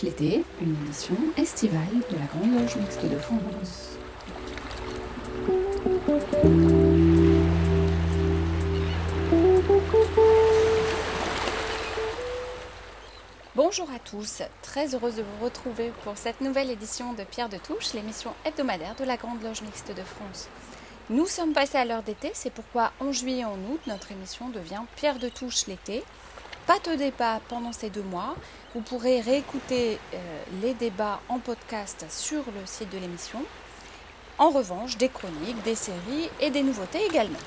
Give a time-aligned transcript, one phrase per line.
[0.00, 1.80] l'été, une émission estivale
[2.10, 3.98] de la Grande Loge Mixte de France.
[13.54, 17.58] Bonjour à tous, très heureuse de vous retrouver pour cette nouvelle édition de Pierre de
[17.58, 20.48] Touche, l'émission hebdomadaire de la Grande Loge Mixte de France.
[21.10, 24.48] Nous sommes passés à l'heure d'été, c'est pourquoi en juillet et en août, notre émission
[24.48, 26.02] devient Pierre de Touche l'été.
[26.66, 28.36] Pas de débat pendant ces deux mois.
[28.74, 33.42] Vous pourrez réécouter euh, les débats en podcast sur le site de l'émission.
[34.38, 37.38] En revanche, des chroniques, des séries et des nouveautés également.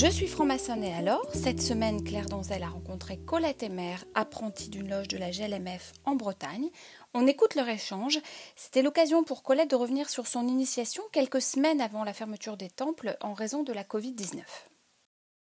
[0.00, 5.08] Je suis franc-maçonne alors, cette semaine, Claire Donzel a rencontré Colette Emer, apprentie d'une loge
[5.08, 6.70] de la GLMF en Bretagne.
[7.14, 8.20] On écoute leur échange.
[8.54, 12.70] C'était l'occasion pour Colette de revenir sur son initiation quelques semaines avant la fermeture des
[12.70, 14.42] temples en raison de la Covid-19.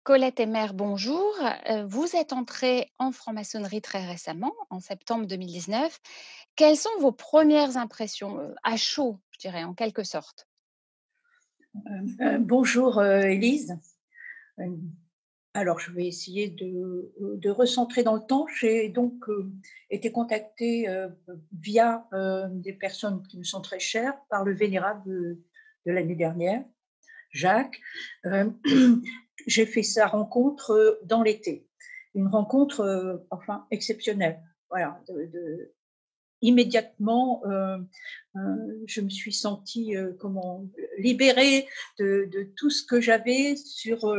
[0.07, 1.35] Colette Emer, bonjour.
[1.69, 5.99] Euh, vous êtes entrée en franc-maçonnerie très récemment, en septembre 2019.
[6.55, 10.47] Quelles sont vos premières impressions, euh, à chaud, je dirais, en quelque sorte?
[12.21, 13.77] Euh, Bonjour Élise.
[15.53, 18.47] Alors, je vais essayer de, recentrer dans le temps.
[18.47, 19.25] J'ai donc
[19.89, 20.87] été contactée
[21.51, 22.07] via
[22.51, 25.03] des personnes qui me sont très chères par le vénérable
[25.85, 26.63] de, l'année dernière,
[27.33, 27.81] Jacques.
[29.45, 31.67] J'ai fait sa rencontre dans l'été.
[32.15, 34.41] Une rencontre, enfin, exceptionnelle.
[34.69, 35.71] Voilà, de,
[36.41, 37.77] immédiatement, euh,
[38.35, 41.67] euh, je me suis sentie euh, comment libérée
[41.99, 44.15] de, tout ce que j'avais sur,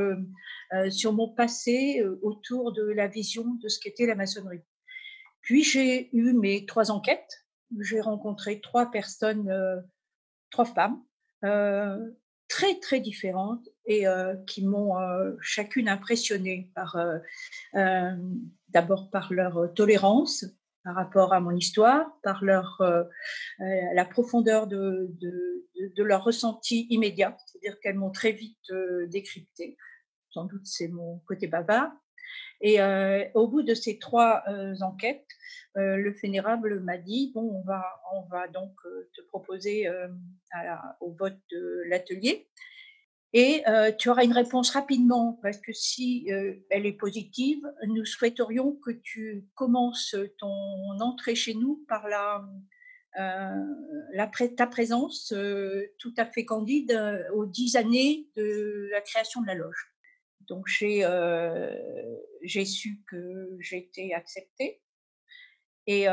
[0.91, 4.62] sur mon passé autour de la vision de ce qu'était la maçonnerie.
[5.41, 7.47] Puis j'ai eu mes trois enquêtes.
[7.81, 9.53] J'ai rencontré trois personnes,
[10.50, 11.03] trois femmes
[12.48, 14.04] très très différentes et
[14.47, 14.94] qui m'ont
[15.41, 16.97] chacune impressionnée par
[18.71, 20.44] d'abord par leur tolérance,
[20.88, 23.04] par rapport à mon histoire, par leur, euh,
[23.60, 29.77] euh, la profondeur de, de, leur ressenti immédiat, c'est-à-dire qu'elles m'ont très vite euh, décrypté.
[30.31, 31.91] Sans doute c'est mon côté bavard.
[32.60, 32.81] Et
[33.34, 34.43] au bout de ces trois
[34.81, 35.28] enquêtes,
[35.77, 38.75] le Vénérable m'a dit bon, on va, on va donc
[39.15, 39.88] te proposer
[41.00, 42.48] au vote de l'atelier
[43.34, 48.06] et euh, tu auras une réponse rapidement parce que si euh, elle est positive, nous
[48.06, 52.39] souhaiterions que tu commences ton entrée chez nous par euh,
[54.56, 55.34] ta présence
[55.99, 59.93] tout à fait candide aux dix années de la création de la loge.
[60.41, 61.05] Donc j'ai
[62.65, 64.81] su que j'étais acceptée
[65.87, 66.05] et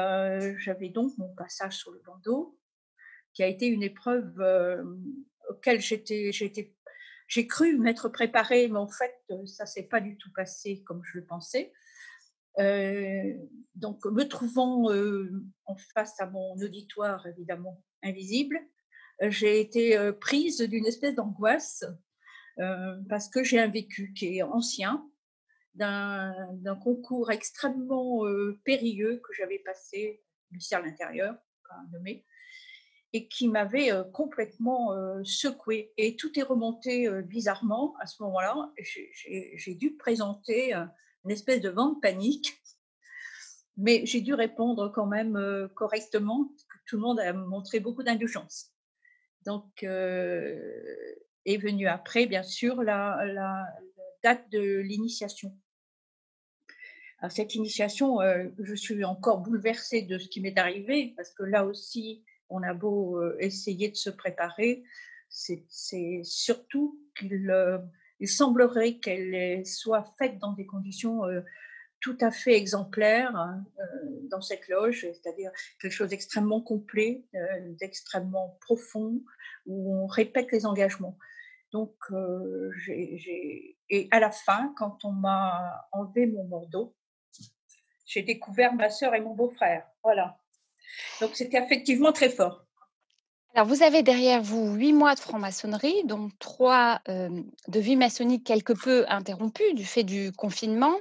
[0.57, 2.59] j'avais donc mon passage sur le bandeau
[3.33, 4.83] qui a été une épreuve
[5.49, 6.31] auquel j'étais
[7.27, 11.01] j'ai cru m'être préparée, mais en fait, euh, ça s'est pas du tout passé comme
[11.03, 11.73] je le pensais.
[12.59, 13.33] Euh,
[13.75, 15.29] donc, me trouvant euh,
[15.65, 18.59] en face à mon auditoire évidemment invisible,
[19.21, 21.85] j'ai été prise d'une espèce d'angoisse
[22.57, 25.09] parce que j'ai un vécu qui est ancien,
[25.73, 28.23] d'un concours extrêmement
[28.65, 30.21] périlleux que j'avais passé,
[30.51, 31.37] ministère de l'Intérieur,
[31.93, 32.25] nommé,
[33.15, 34.91] et qui m'avait complètement
[35.23, 35.93] secoué.
[35.95, 38.73] Et tout est remonté bizarrement à ce moment-là.
[38.77, 42.61] J'ai dû présenter une espèce de vent de panique,
[43.77, 46.51] mais j'ai dû répondre quand même correctement,
[46.85, 48.73] tout le monde a montré beaucoup d'indulgence.
[49.45, 53.65] Donc, est venue après, bien sûr, la, la
[54.23, 55.57] date de l'initiation.
[57.29, 58.17] Cette initiation,
[58.59, 62.73] je suis encore bouleversée de ce qui m'est arrivé, parce que là aussi, on a
[62.73, 64.83] beau euh, essayer de se préparer,
[65.29, 67.79] c'est surtout qu'il euh,
[68.25, 71.41] semblerait qu'elle soit faite dans des conditions euh,
[71.99, 73.65] tout à fait exemplaires hein,
[74.29, 77.23] dans cette loge, c'est-à-dire quelque chose d'extrêmement complet,
[77.79, 79.23] d'extrêmement profond,
[79.65, 81.17] où on répète les engagements.
[81.71, 81.95] Donc,
[82.87, 86.95] et à la fin, quand on m'a enlevé mon mordeau,
[88.05, 89.87] j'ai découvert ma sœur et mon beau-frère.
[90.03, 90.37] Voilà.
[91.21, 92.65] Donc c'était effectivement très fort.
[93.53, 98.73] Alors vous avez derrière vous huit mois de franc-maçonnerie, dont trois de vie maçonnique quelque
[98.73, 100.93] peu interrompus du fait du confinement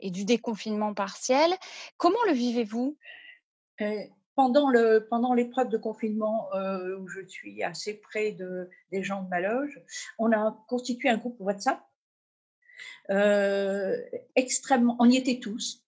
[0.00, 1.54] et du déconfinement partiel.
[1.96, 2.98] Comment le vivez-vous?
[4.36, 9.28] Pendant, le, pendant l'épreuve de confinement où je suis assez près de, des gens de
[9.30, 9.80] ma loge,
[10.18, 11.80] on a constitué un groupe WhatsApp.
[14.36, 15.82] extrêmement, on y était tous,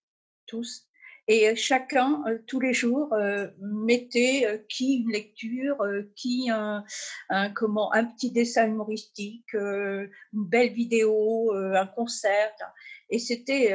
[0.46, 0.85] tous,
[1.28, 3.14] et chacun, tous les jours,
[3.60, 5.76] mettait qui une lecture,
[6.14, 6.84] qui un,
[7.54, 12.52] comment, un petit dessin humoristique, une belle vidéo, un concert.
[13.10, 13.74] Et c'était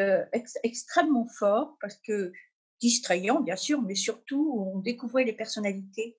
[0.64, 2.32] extrêmement fort parce que
[2.80, 6.18] distrayant, bien sûr, mais surtout, on découvrait les personnalités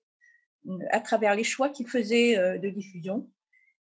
[0.91, 3.29] à travers les choix qu'ils faisaient de diffusion.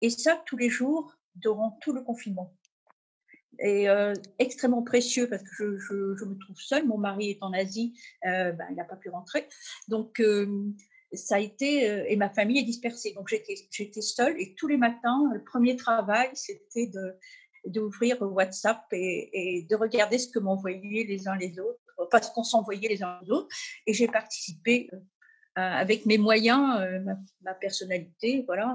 [0.00, 2.54] Et ça, tous les jours, durant tout le confinement.
[3.60, 3.86] Et
[4.38, 6.86] extrêmement précieux parce que je, me trouve seule.
[6.86, 9.46] Mon mari est en Asie, ben, il n'a pas pu rentrer.
[9.88, 10.22] Donc,
[11.12, 13.12] ça a été, et ma famille est dispersée.
[13.14, 16.90] Donc, j'étais seule et tous les matins, le premier travail, c'était
[17.66, 21.80] d'ouvrir WhatsApp et, de regarder ce que m'envoyaient les uns les autres,
[22.10, 23.48] parce qu'on s'envoyait les uns les autres.
[23.86, 24.98] Et j'ai participé euh,
[25.56, 27.00] avec mes moyens, euh,
[27.42, 28.74] ma, personnalité, voilà,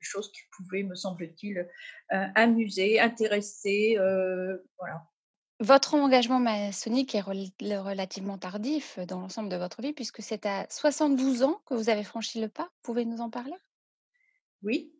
[0.00, 3.96] chose qui pouvait, me semble-t-il, euh, amuser, intéresser,
[4.78, 5.04] voilà.
[5.60, 11.42] Votre engagement maçonnique est relativement tardif dans l'ensemble de votre vie, puisque c'est à 72
[11.42, 12.62] ans que vous avez franchi le pas.
[12.62, 13.56] Vous pouvez nous en parler?
[14.62, 14.92] Oui.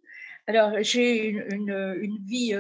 [0.48, 2.54] Alors, j'ai une, vie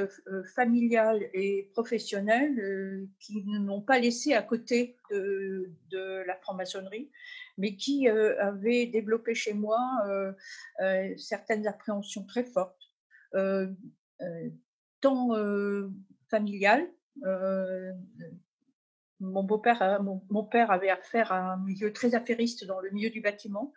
[0.54, 7.10] familiale et professionnelle qui ne m'ont pas laissé à côté de, la franc-maçonnerie
[7.58, 10.32] mais qui euh, avait développé chez moi euh,
[10.80, 12.94] euh, certaines appréhensions très fortes,
[15.00, 15.28] tant
[16.30, 16.88] familiales.
[19.20, 23.20] mon beau-père, mon, père avait affaire à un milieu très affairiste dans le milieu du
[23.20, 23.72] bâtiment.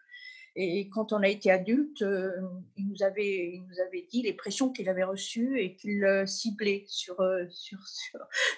[0.55, 2.29] Et quand on a été adulte, euh,
[2.75, 6.25] il, nous avait, il nous avait dit les pressions qu'il avait reçues et qu'il euh,
[6.25, 7.79] ciblait sur, euh, sur,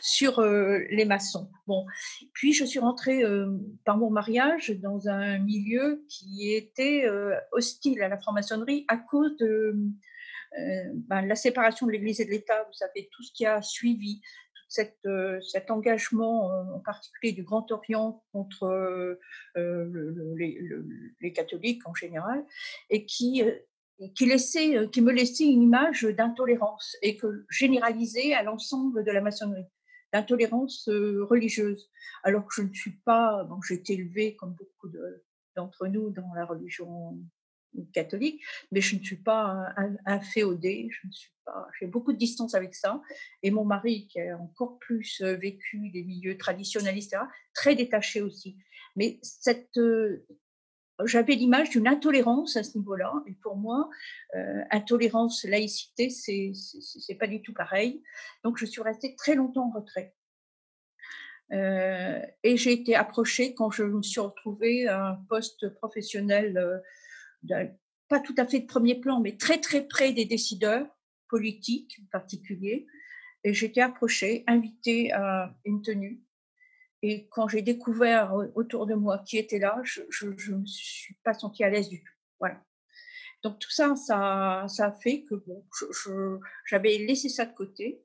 [0.02, 1.52] sur, les maçons.
[1.68, 1.86] Bon.
[2.34, 3.24] Puis je suis rentrée
[3.86, 7.06] par mon mariage dans un milieu qui était
[7.52, 9.76] hostile à la franc-maçonnerie à cause de
[11.08, 12.64] ben, la séparation de l'Église et de l'État.
[12.64, 14.22] Vous savez, tout ce qui a suivi,
[15.06, 18.64] euh, cet engagement euh, en particulier du Grand Orient contre
[19.58, 22.44] euh, les, catholiques en général,
[22.90, 23.44] et qui,
[24.16, 29.22] qui, laissait, qui me laissait une image d'intolérance et que généralisait à l'ensemble de la
[29.22, 29.68] maçonnerie,
[30.12, 31.90] d'intolérance religieuse.
[32.24, 34.90] Alors que je ne suis pas, bon, j'ai été élevée comme beaucoup
[35.56, 37.18] d'entre nous dans la religion
[37.94, 39.74] catholique, mais je ne suis pas
[40.06, 43.02] un, féodé, je ne suis pas, j'ai beaucoup de distance avec ça.
[43.42, 47.24] Et mon mari, qui a encore plus euh, vécu des milieux traditionnels, etc.,
[47.54, 48.58] très détaché aussi.
[48.96, 50.26] Mais cette, euh,
[51.06, 53.14] j'avais l'image d'une intolérance à ce niveau-là.
[53.28, 53.90] Et pour moi,
[54.36, 58.04] euh, intolérance, laïcité, c'est, c'est, pas du tout pareil.
[58.44, 60.16] Donc, je suis restée très longtemps en retrait.
[61.52, 66.82] et j'ai été approchée quand je me suis retrouvée à un poste professionnel
[68.08, 70.88] pas tout à fait de premier plan, mais très très près des décideurs
[71.30, 72.86] politiques en particulier.
[73.44, 76.22] Et j'étais approchée, invitée à une tenue.
[77.02, 81.34] Et quand j'ai découvert autour de moi qui était là, je ne me suis pas
[81.34, 82.14] sentie à l'aise du tout.
[82.40, 82.64] Voilà.
[83.44, 85.66] Donc tout ça, ça, a fait que bon,
[86.66, 88.02] j'avais laissé ça de côté.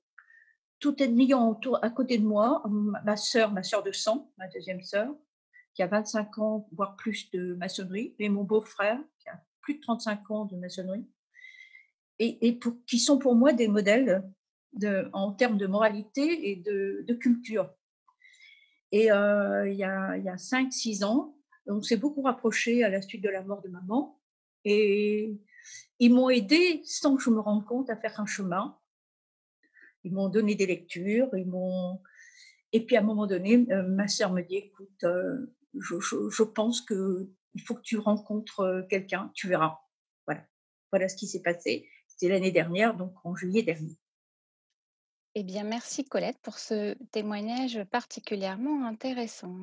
[0.81, 2.63] Tout en ayant autour, à côté de moi
[3.05, 5.09] ma sœur, ma sœur de sang, ma deuxième sœur,
[5.79, 9.81] qui a 25 ans, voire plus de maçonnerie, et mon beau-frère, qui a plus de
[9.81, 11.07] 35 ans de maçonnerie,
[12.19, 14.29] et, pour, qui sont pour moi des modèles
[14.73, 17.73] de, en termes de moralité et de, culture.
[18.91, 23.23] Et euh, il y a, a 5-6 ans, on s'est beaucoup rapproché à la suite
[23.23, 24.21] de la mort de maman,
[24.65, 25.39] et
[26.01, 28.77] ils m'ont aidé, sans que je me rende compte, à faire un chemin.
[30.03, 32.01] Ils m'ont donné des lectures, ils m'ont...
[32.73, 35.47] Et puis à un moment donné, euh, ma sœur me dit, écoute, euh,
[35.81, 39.79] je, pense qu'il faut que tu rencontres euh, quelqu'un, tu verras.
[40.27, 40.45] Voilà.
[40.93, 41.89] Voilà ce qui s'est passé.
[42.09, 43.97] C'était l'année dernière, donc en juillet dernier.
[45.35, 49.57] Eh bien, merci Colette pour ce témoignage particulièrement intéressant.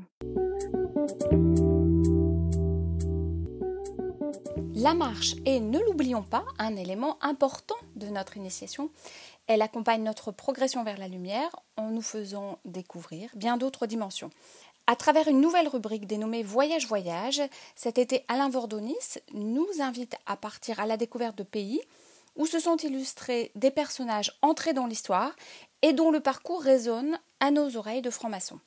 [4.77, 8.91] La marche est, ne l'oublions pas, un élément important de notre initiation.
[9.47, 14.29] Elle accompagne notre progression vers la lumière en nous faisant découvrir bien d'autres dimensions.
[14.87, 17.41] À travers une nouvelle rubrique dénommée Voyage Voyage,
[17.75, 21.81] cet été Alain Vordonis nous invite à partir à la découverte de pays
[22.35, 25.35] où se sont illustrés des personnages entrés dans l'histoire
[25.81, 28.59] et dont le parcours résonne à nos oreilles de francs-maçons.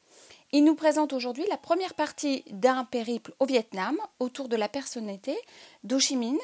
[0.50, 5.36] Il nous présente aujourd'hui la première partie d'un périple au Vietnam autour de la personnalité
[5.84, 6.38] d'Ho Chi Minh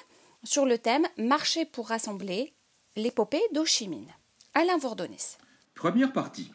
[0.44, 2.52] sur le thème Marcher pour rassembler
[2.94, 3.64] l'épopée d'Ho.
[4.52, 5.36] Alain Vordonis.
[5.74, 6.52] Première partie.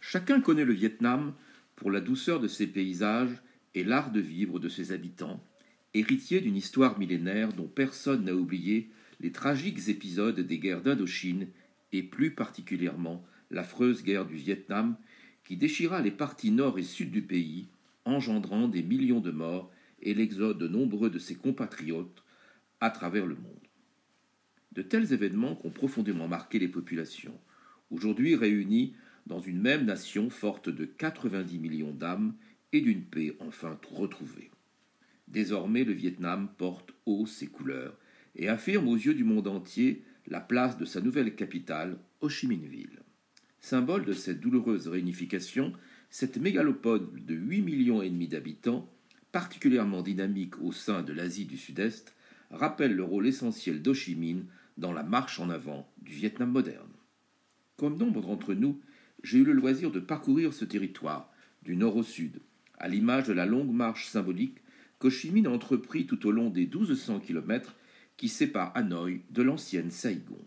[0.00, 1.34] Chacun connaît le Vietnam
[1.80, 3.42] pour la douceur de ses paysages
[3.74, 5.42] et l'art de vivre de ses habitants,
[5.94, 11.48] héritier d'une histoire millénaire dont personne n'a oublié les tragiques épisodes des guerres d'Indochine
[11.92, 14.94] et plus particulièrement l'affreuse guerre du Vietnam
[15.42, 17.68] qui déchira les parties nord et sud du pays,
[18.04, 19.72] engendrant des millions de morts
[20.02, 22.22] et l'exode de nombreux de ses compatriotes
[22.80, 23.68] à travers le monde.
[24.72, 27.40] De tels événements ont profondément marqué les populations,
[27.90, 28.94] aujourd'hui réunis
[29.30, 32.34] dans une même nation forte de 90 millions d'âmes
[32.72, 34.50] et d'une paix enfin retrouvée.
[35.28, 37.96] Désormais, le Vietnam porte haut ses couleurs
[38.34, 42.48] et affirme aux yeux du monde entier la place de sa nouvelle capitale, Ho Chi
[42.48, 42.98] Minh Ville.
[43.60, 45.74] Symbole de cette douloureuse réunification,
[46.10, 48.92] cette mégalopole de 8 millions et demi d'habitants,
[49.30, 52.16] particulièrement dynamique au sein de l'Asie du Sud-Est,
[52.50, 54.46] rappelle le rôle essentiel d'Ho Chi Minh
[54.76, 56.90] dans la marche en avant du Vietnam moderne.
[57.76, 58.80] Comme nombre d'entre nous,
[59.22, 61.30] j'ai eu le loisir de parcourir ce territoire,
[61.62, 62.40] du nord au sud,
[62.78, 64.58] à l'image de la longue marche symbolique
[65.32, 67.74] Minh a entrepris tout au long des 1200 kilomètres
[68.16, 70.38] qui séparent Hanoï de l'ancienne Saigon.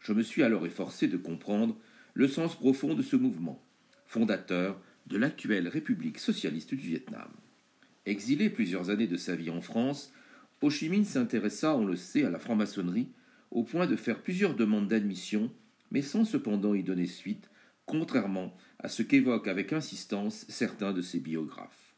[0.00, 1.76] Je me suis alors efforcé de comprendre
[2.14, 3.62] le sens profond de ce mouvement,
[4.06, 7.28] fondateur de l'actuelle République socialiste du Vietnam.
[8.04, 10.12] Exilé plusieurs années de sa vie en France,
[10.60, 13.08] Ho s'intéressa, on le sait, à la franc-maçonnerie,
[13.52, 15.52] au point de faire plusieurs demandes d'admission,
[15.92, 17.48] mais sans cependant y donner suite,
[17.88, 21.94] contrairement à ce qu'évoquent avec insistance certains de ses biographes.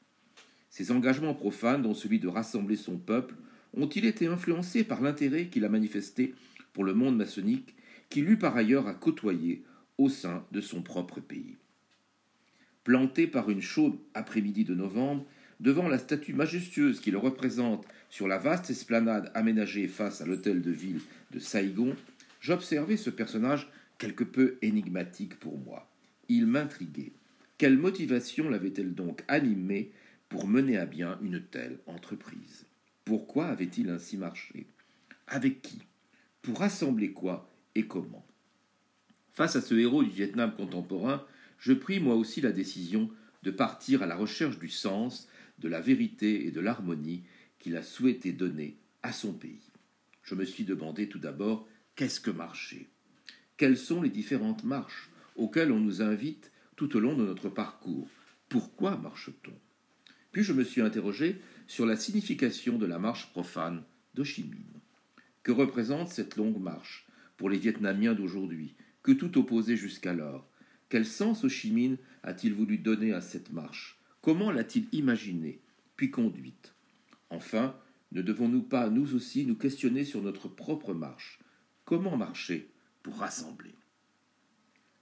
[0.70, 3.34] Ses engagements profanes, dont celui de rassembler son peuple,
[3.76, 6.34] ont-ils été influencés par l'intérêt qu'il a manifesté
[6.72, 7.74] pour le monde maçonnique,
[8.08, 9.64] qu'il eut par ailleurs à côtoyer
[9.98, 11.56] au sein de son propre pays?
[12.84, 15.26] Planté par une chaude après-midi de novembre,
[15.58, 20.62] devant la statue majestueuse qui le représente sur la vaste esplanade aménagée face à l'hôtel
[20.62, 21.00] de ville
[21.32, 21.94] de Saigon,
[22.40, 23.68] j'observais ce personnage
[24.00, 25.86] quelque peu énigmatique pour moi.
[26.30, 27.12] Il m'intriguait.
[27.58, 29.92] Quelle motivation l'avait-elle donc animé
[30.30, 32.64] pour mener à bien une telle entreprise?
[33.04, 34.66] Pourquoi avait-il ainsi marché?
[35.26, 35.82] Avec qui?
[36.40, 38.26] Pour rassembler quoi et comment?
[39.34, 41.26] Face à ce héros du Vietnam contemporain,
[41.58, 43.10] je pris moi aussi la décision
[43.42, 45.28] de partir à la recherche du sens,
[45.58, 47.24] de la vérité et de l'harmonie
[47.58, 49.70] qu'il a souhaité donner à son pays.
[50.22, 52.88] Je me suis demandé tout d'abord qu'est-ce que marcher
[53.60, 58.08] Quelles sont les différentes marches auxquelles on nous invite tout au long de notre parcours?
[58.48, 59.52] Pourquoi marche-t-on?
[60.32, 63.82] Puis je me suis interrogé sur la signification de la marche profane
[64.14, 64.80] d'Ho Chi Minh.
[65.42, 70.48] Que représente cette longue marche pour les Vietnamiens d'aujourd'hui, que tout opposait jusqu'alors?
[70.88, 73.98] Quel sens Ho Chi a-t-il voulu donner à cette marche?
[74.22, 75.60] Comment l'a-t-il imaginée,
[75.96, 76.72] puis conduite?
[77.28, 77.76] Enfin,
[78.12, 81.40] ne devons-nous pas, nous aussi, nous questionner sur notre propre marche?
[81.84, 82.69] Comment marcher
[83.02, 83.74] pour rassembler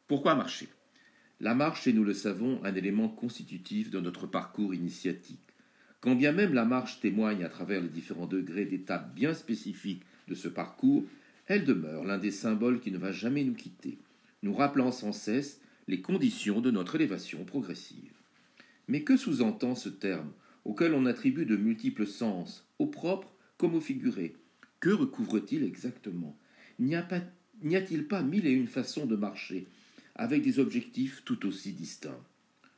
[0.06, 0.68] Pourquoi marcher?
[1.40, 5.38] La marche est, nous le savons, un élément constitutif de notre parcours initiatique.
[6.00, 10.34] Quand bien même la marche témoigne à travers les différents degrés d'étapes bien spécifiques de
[10.34, 11.04] ce parcours,
[11.46, 13.98] elle demeure l'un des symboles qui ne va jamais nous quitter,
[14.42, 18.12] nous rappelant sans cesse les conditions de notre élévation progressive.
[18.86, 20.32] Mais que sous-entend ce terme,
[20.64, 24.36] auquel on attribue de multiples sens, au propre comme au figuré?
[24.80, 26.36] Que recouvre-t-il exactement?
[26.78, 26.94] N'y
[27.76, 29.66] a-t-il pas mille et une façons de marcher,
[30.14, 32.24] avec des objectifs tout aussi distincts?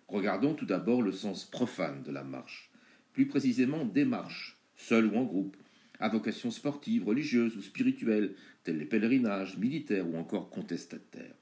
[0.09, 2.71] Regardons tout d'abord le sens profane de la marche,
[3.13, 5.57] plus précisément des marches, seules ou en groupe,
[5.99, 8.35] à vocation sportive, religieuse ou spirituelle,
[8.65, 11.35] tels les pèlerinages, militaires ou encore contestataires.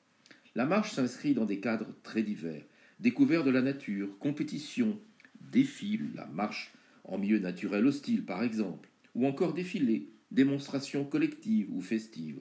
[0.55, 2.65] La marche s'inscrit dans des cadres très divers,
[2.99, 4.99] découvert de la nature, compétition,
[5.41, 6.73] défis, la marche
[7.05, 12.41] en milieu naturel hostile par exemple, ou encore défilé, démonstration collective ou festive.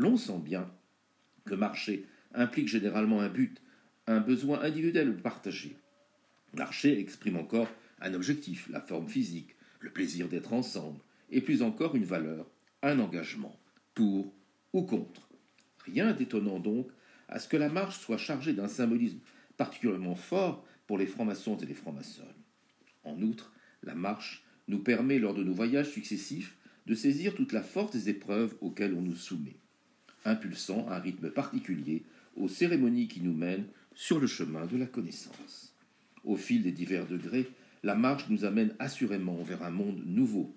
[0.00, 0.66] L'on sent bien
[1.44, 3.60] que marcher implique généralement un but,
[4.06, 5.76] un besoin individuel partagé.
[6.56, 7.68] Marcher exprime encore
[8.00, 12.46] un objectif, la forme physique, le plaisir d'être ensemble, et plus encore une valeur,
[12.82, 13.60] un engagement,
[13.92, 14.32] pour
[14.72, 15.28] ou contre.
[15.84, 16.88] Rien d'étonnant donc
[17.28, 19.20] à ce que la marche soit chargée d'un symbolisme
[19.58, 22.24] particulièrement fort pour les francs-maçons et les francs-maçonnes.
[23.04, 23.52] En outre,
[23.82, 28.08] la marche nous permet, lors de nos voyages successifs, de saisir toute la force des
[28.08, 29.59] épreuves auxquelles on nous soumet,
[30.24, 32.02] impulsant un rythme particulier
[32.36, 35.72] aux cérémonies qui nous mènent sur le chemin de la connaissance.
[36.24, 37.48] Au fil des divers degrés,
[37.82, 40.54] la marche nous amène assurément vers un monde nouveau.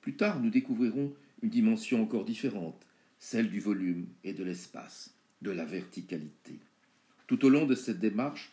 [0.00, 2.86] Plus tard, nous découvrirons une dimension encore différente,
[3.18, 6.58] celle du volume et de l'espace, de la verticalité.
[7.26, 8.50] Tout au long de cette démarche,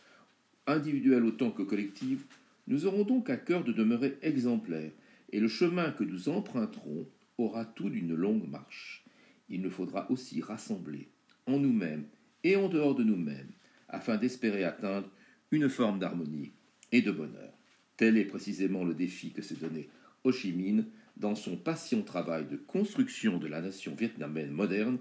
[0.68, 2.24] individuelle autant que collective,
[2.68, 4.92] nous aurons donc à cœur de demeurer exemplaires,
[5.32, 9.04] et le chemin que nous emprunterons aura tout d'une longue marche.
[9.52, 11.10] Il nous faudra aussi rassembler,
[11.46, 12.06] en nous-mêmes
[12.44, 13.52] et en dehors de nous-mêmes,
[13.90, 15.10] afin d'espérer atteindre
[15.52, 16.54] une forme d'harmonie
[16.94, 17.54] et de bonheur.
[17.98, 19.90] Tel est précisément le défi que s'est donné
[20.24, 20.86] Ho Chi Minh
[21.18, 24.98] dans son patient travail de construction de la nation vietnamienne moderne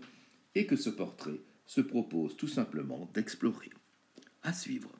[0.56, 3.70] et que ce portrait se propose tout simplement d'explorer.
[4.42, 4.90] À suivre.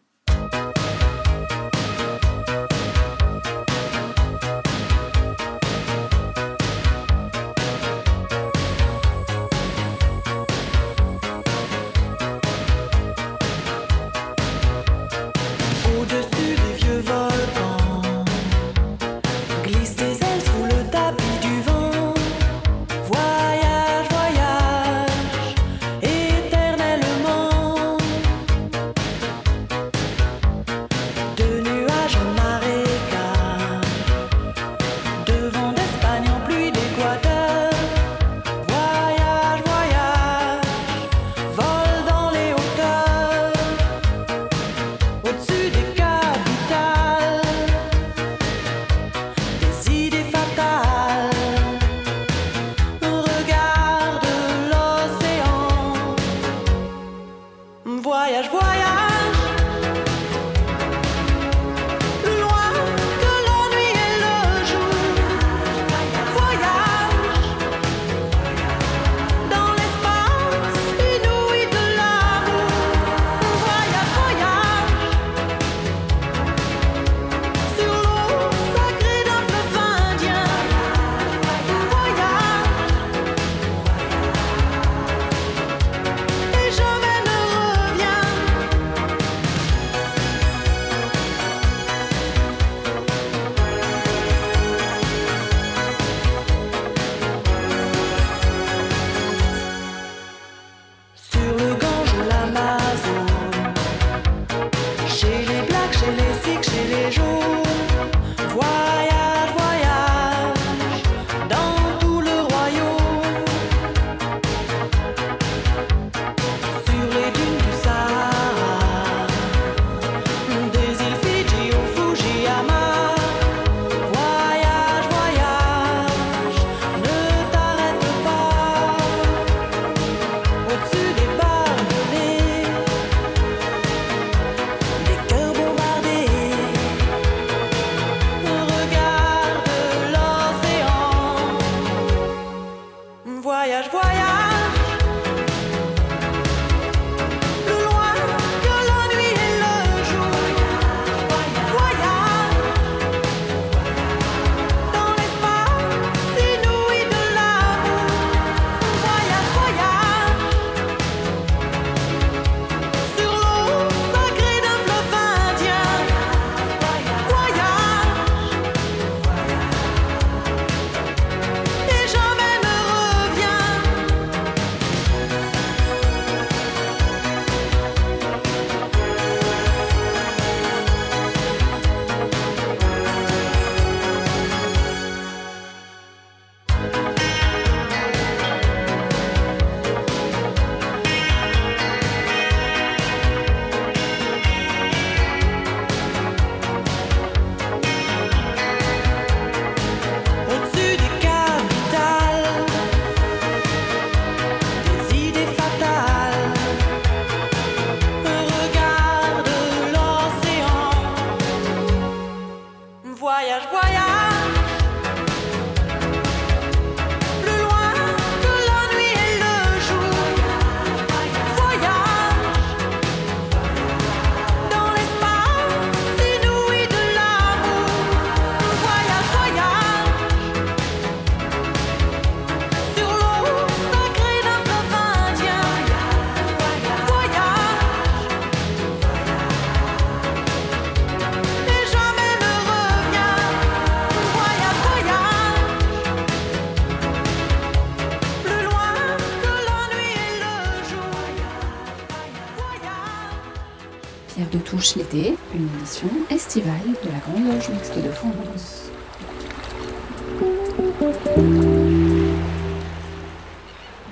[255.13, 258.91] Une émission estivale de la Grande Loge Mixte de France.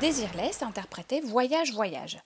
[0.01, 2.19] Désirless interprétait Voyage, voyage.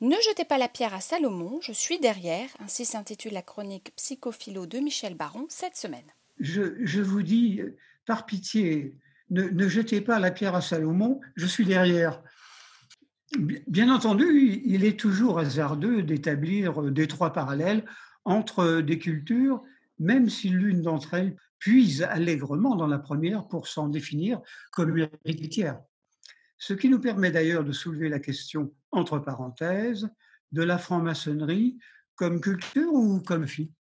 [0.00, 4.66] Ne jetez pas la pierre à Salomon, je suis derrière, ainsi s'intitule la chronique Psychophilo
[4.66, 6.12] de Michel Baron cette semaine.
[6.38, 7.62] Je, vous dis,
[8.06, 8.94] par pitié,
[9.30, 12.22] ne, ne jetez pas la pierre à Salomon, je suis derrière.
[13.38, 17.84] Bien entendu, il est toujours hasardeux d'établir des trois parallèles
[18.24, 19.62] entre des cultures,
[19.98, 24.40] même si l'une d'entre elles puise allègrement dans la première pour s'en définir
[24.70, 25.80] comme héritière.
[26.58, 30.08] Ce qui nous permet d'ailleurs de soulever la question, entre parenthèses,
[30.52, 31.78] de la franc-maçonnerie
[32.16, 33.72] comme culture ou comme fille.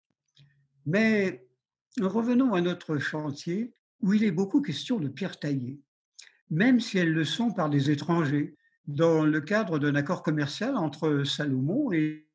[0.85, 1.45] Mais
[1.99, 5.79] revenons à notre chantier où il est beaucoup question de pierres taillées,
[6.49, 8.55] même si elles le sont par des étrangers,
[8.87, 12.27] dans le cadre d'un accord commercial entre Salomon et,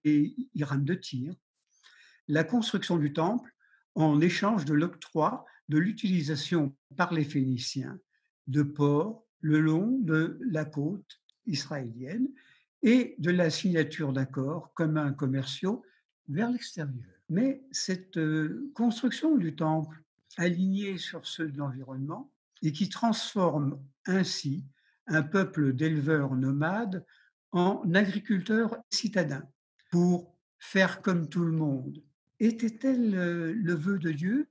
[0.55, 1.35] Hiram de Tyr.
[2.29, 3.51] La construction du temple
[3.95, 7.99] en échange de l'octroi de l'utilisation par les Phéniciens
[8.47, 12.29] de ports le long de la côte israélienne
[12.83, 15.83] et de la signature d'accords communs commerciaux
[16.29, 16.95] vers l'extérieur.
[17.29, 20.03] Mais cette euh, construction du temple,
[20.37, 22.31] alignée sur ceux de l'environnement,
[22.63, 24.65] et qui transforme ainsi
[25.07, 27.05] un peuple d'éleveurs nomades
[27.53, 29.49] en agriculteurs citadins
[29.91, 32.03] pour faire comme tout le monde.
[32.41, 34.49] Était-elle euh, le vœu de Dieu?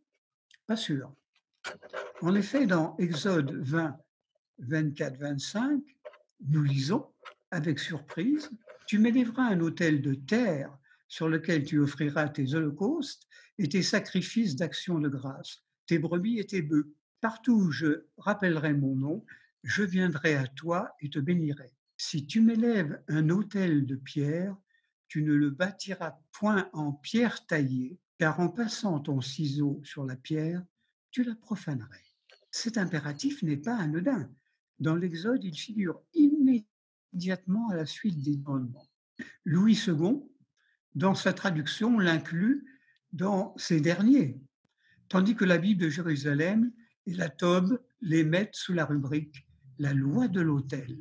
[0.65, 1.13] Pas sûr.
[2.21, 3.97] En effet, dans Exode 20,
[4.59, 5.81] 24, 25,
[6.47, 7.05] nous lisons
[7.51, 8.49] avec surprise,
[8.87, 14.55] Tu m'élèveras un autel de terre sur lequel tu offriras tes holocaustes et tes sacrifices
[14.55, 16.91] d'action de grâce, tes brebis et tes bœufs.
[17.21, 19.25] Partout où je rappellerai mon nom,
[19.65, 21.73] je viendrai à toi et te bénirai.
[21.97, 24.55] Si tu m'élèves un autel de pierre,
[25.07, 30.15] tu ne le bâtiras point en pierre taillée, car en passant ton ciseau sur la
[30.15, 30.63] pierre,
[31.09, 32.05] tu la profanerais.
[32.51, 34.29] Cet impératif n'est pas anodin.
[34.79, 38.87] Dans l'Exode, il figure immédiatement à la suite des commandements.
[39.45, 40.21] Louis II,
[40.93, 42.65] dans sa traduction, l'inclut
[43.13, 44.39] dans ces derniers,
[45.09, 46.71] tandis que la Bible de Jérusalem
[47.07, 49.45] et la Tobe les mettent sous la rubrique
[49.79, 50.97] la loi de l'autel,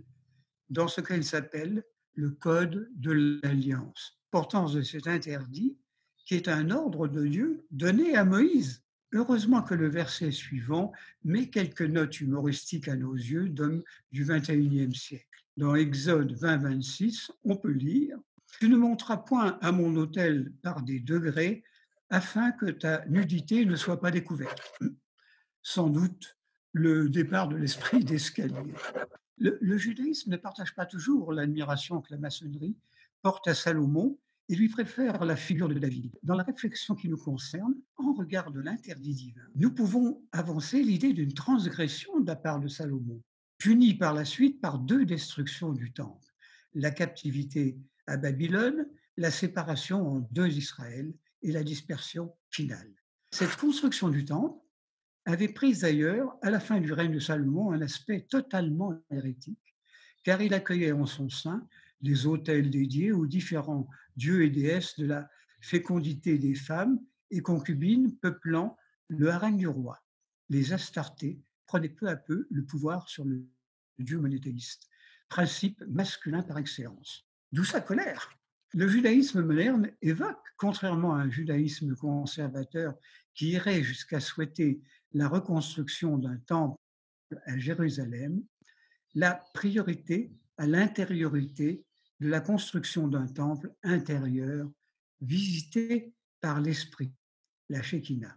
[0.71, 1.85] dans ce qu'elle s'appelle
[2.15, 4.21] le Code de l'Alliance.
[4.31, 5.77] Portance de cet interdit,
[6.25, 8.83] qui est un ordre de Dieu donné à Moïse.
[9.13, 14.95] Heureusement que le verset suivant met quelques notes humoristiques à nos yeux d'hommes du XXIe
[14.95, 15.27] siècle.
[15.57, 18.19] Dans Exode 20-26, on peut lire
[18.59, 21.63] Tu ne monteras point à mon autel par des degrés
[22.11, 24.79] afin que ta nudité ne soit pas découverte.
[25.63, 26.37] Sans doute
[26.75, 28.75] le départ de l'esprit d'escalier.
[29.39, 32.77] Le, judaïsme ne partage pas toujours l'admiration que la maçonnerie
[33.23, 36.19] porte à Salomon et lui préfère la figure de David.
[36.23, 41.13] Dans la réflexion qui nous concerne, en regard de l'interdit divin, nous pouvons avancer l'idée
[41.13, 43.23] d'une transgression de la part de Salomon.
[43.59, 46.29] puni par la suite par deux destructions du temple,
[46.75, 52.93] la captivité à Babylone, la séparation en deux Israël et la dispersion finale.
[53.31, 54.64] Cette construction du temple
[55.25, 59.75] avait pris d'ailleurs, à la fin du règne de Salomon, un aspect totalement hérétique,
[60.23, 61.67] car il accueillait en son sein
[62.01, 65.29] des autels dédiés aux différents dieux et déesses de la
[65.61, 68.77] fécondité des femmes et concubines peuplant
[69.09, 70.03] le harem du roi.
[70.51, 73.47] Les Astartés prenaient peu à peu le pouvoir sur le
[73.99, 74.89] dieu monothéiste,
[75.29, 77.27] principe masculin par excellence.
[77.53, 78.39] D'où sa colère.
[78.75, 82.95] Le judaïsme moderne évoque, contrairement à un judaïsme conservateur
[83.33, 84.83] qui irait jusqu'à souhaiter
[85.15, 86.79] la reconstruction d'un temple
[87.47, 88.43] à Jérusalem,
[89.15, 91.85] la priorité à l'intériorité
[92.21, 94.71] de la construction d'un temple intérieur
[95.21, 97.13] visité par l'esprit,
[97.69, 98.37] la Shekinah,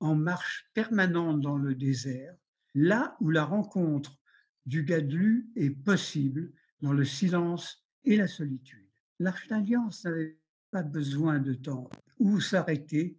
[0.00, 2.34] en marche permanente dans le désert,
[2.74, 4.18] là où la rencontre
[4.66, 8.88] du Gadlu est possible dans le silence et la solitude.
[9.18, 10.38] L'Arche d'Alliance n'avait
[10.70, 13.18] pas besoin de temps où s'arrêter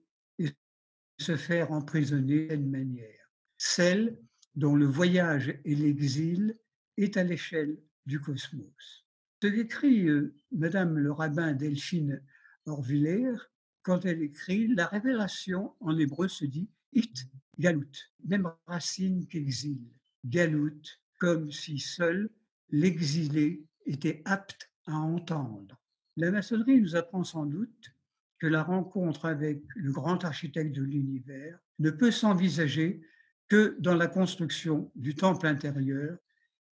[1.17, 4.17] se faire emprisonner d'une manière, celle
[4.55, 6.57] dont le voyage et l'exil
[6.97, 9.05] est à l'échelle du cosmos.
[9.41, 12.23] Ce qu'écrit euh, Madame le rabbin Delphine
[12.65, 13.33] Orviller
[13.83, 17.27] quand elle écrit La révélation en hébreu se dit it
[17.59, 17.91] galout,
[18.23, 19.79] même racine qu'exil,
[20.25, 20.81] galout,
[21.19, 22.29] comme si seul
[22.69, 25.79] l'exilé était apte à entendre.
[26.17, 27.91] La maçonnerie nous apprend sans doute
[28.39, 33.01] que la rencontre avec le grand architecte de l'univers ne peut s'envisager
[33.47, 36.17] que dans la construction du temple intérieur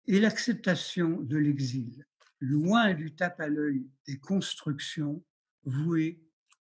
[0.06, 2.04] et l'acceptation de l'exil,
[2.40, 5.22] loin du tape à l'œil des constructions
[5.64, 6.20] vouées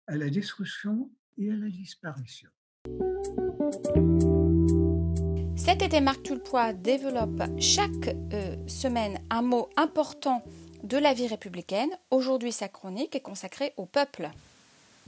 [0.07, 2.49] à la destruction et à la disparition.
[5.55, 10.43] Cet été, Marc Tulpois développe chaque euh, semaine un mot important
[10.83, 11.89] de la vie républicaine.
[12.11, 14.29] Aujourd'hui, sa chronique est consacrée au peuple.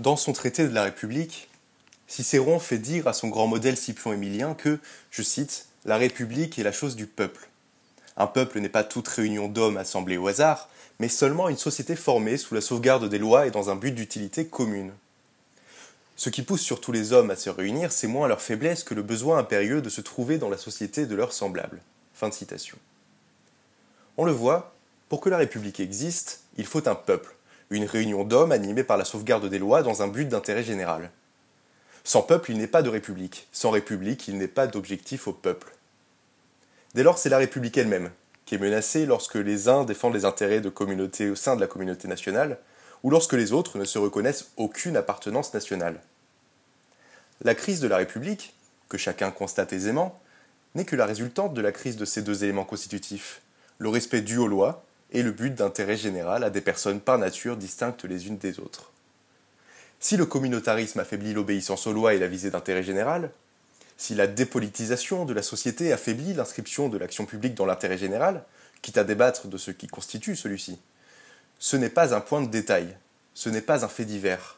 [0.02, 1.48] Dans son traité de la République,
[2.08, 4.80] Cicéron fait dire à son grand modèle Scipion Émilien que,
[5.12, 7.50] je cite, La République est la chose du peuple.
[8.18, 12.38] Un peuple n'est pas toute réunion d'hommes assemblés au hasard, mais seulement une société formée
[12.38, 14.92] sous la sauvegarde des lois et dans un but d'utilité commune.
[16.16, 19.04] Ce qui pousse surtout les hommes à se réunir, c'est moins leur faiblesse que le
[19.04, 21.80] besoin impérieux de se trouver dans la société de leurs semblables.
[22.16, 22.80] Fin de citation.
[24.18, 24.74] On le voit,
[25.10, 27.36] pour que la République existe, il faut un peuple,
[27.72, 31.10] une réunion d'hommes animés par la sauvegarde des lois dans un but d'intérêt général.
[32.04, 33.48] Sans peuple, il n'est pas de République.
[33.52, 35.74] Sans République, il n'est pas d'objectif au peuple.
[36.94, 38.12] Dès lors, c'est la République elle-même
[38.46, 41.68] qui est menacée lorsque les uns défendent les intérêts de communautés au sein de la
[41.68, 42.58] communauté nationale,
[43.02, 46.02] ou lorsque les autres ne se reconnaissent aucune appartenance nationale.
[47.42, 48.54] La crise de la République,
[48.90, 50.20] que chacun constate aisément,
[50.76, 53.42] n'est que la résultante de la crise de ces deux éléments constitutifs,
[53.78, 57.58] le respect dû aux lois et le but d'intérêt général à des personnes par nature
[57.58, 58.92] distinctes les unes des autres.
[60.00, 63.30] Si le communautarisme affaiblit l'obéissance aux lois et la visée d'intérêt général,
[63.98, 68.44] si la dépolitisation de la société affaiblit l'inscription de l'action publique dans l'intérêt général,
[68.82, 70.80] quitte à débattre de ce qui constitue celui-ci,
[71.60, 72.96] ce n'est pas un point de détail,
[73.36, 74.58] ce n'est pas un fait divers.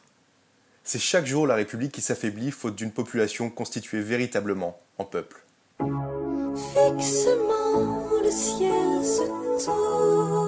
[0.82, 5.42] C'est chaque jour la République qui s'affaiblit faute d'une population constituée véritablement en peuple.
[5.78, 10.43] Fixement le ciel se Quand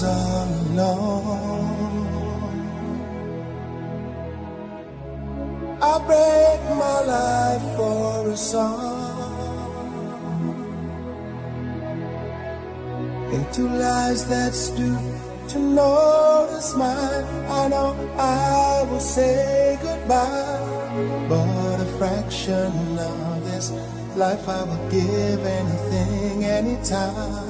[0.00, 1.88] goes alone.
[5.80, 8.96] I break my life for a song.
[13.32, 14.98] Into lies that's due
[15.48, 17.24] to notice mine.
[17.48, 23.70] I know I will say goodbye, but a fraction of this
[24.16, 27.47] life I would give anything, anytime.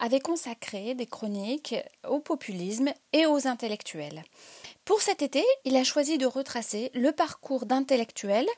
[0.00, 1.76] Avait consacré des chroniques
[2.08, 4.24] au populisme et aux intellectuels.
[4.84, 8.48] Pour cet été, il a choisi de retracer le parcours d'intellectuels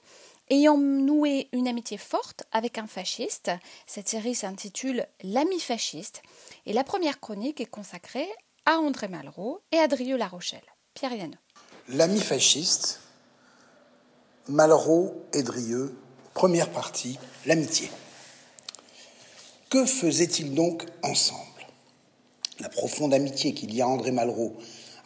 [0.48, 3.50] ayant noué une amitié forte avec un fasciste.
[3.86, 6.22] Cette série s'intitule L'ami fasciste
[6.64, 8.28] et la première chronique est consacrée
[8.64, 10.60] à André Malraux et à Drieux La Rochelle.
[10.94, 11.34] Pierre Yano.
[11.88, 13.00] L'ami fasciste,
[14.48, 15.96] Malraux et Drieux,
[16.34, 17.90] première partie, l'amitié.
[19.72, 21.66] Que faisaient-ils donc ensemble?
[22.60, 24.54] La profonde amitié qu'il y a André Malraux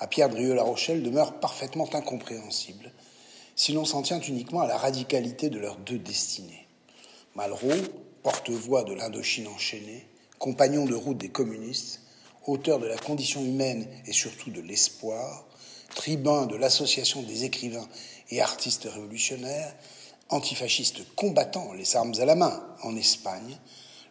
[0.00, 2.90] à Pierre Drieux-La Rochelle demeure parfaitement incompréhensible
[3.55, 6.66] si l'on s'en tient uniquement à la radicalité de leurs deux destinées.
[7.37, 7.81] Malraux,
[8.24, 10.05] porte-voix de l'Indochine enchaînée,
[10.40, 12.00] compagnon de route des communistes,
[12.44, 15.46] auteur de la condition humaine et surtout de l'espoir,
[15.94, 17.88] tribun de l'Association des écrivains
[18.31, 19.76] et artistes révolutionnaires,
[20.29, 23.57] antifasciste combattant les armes à la main en Espagne,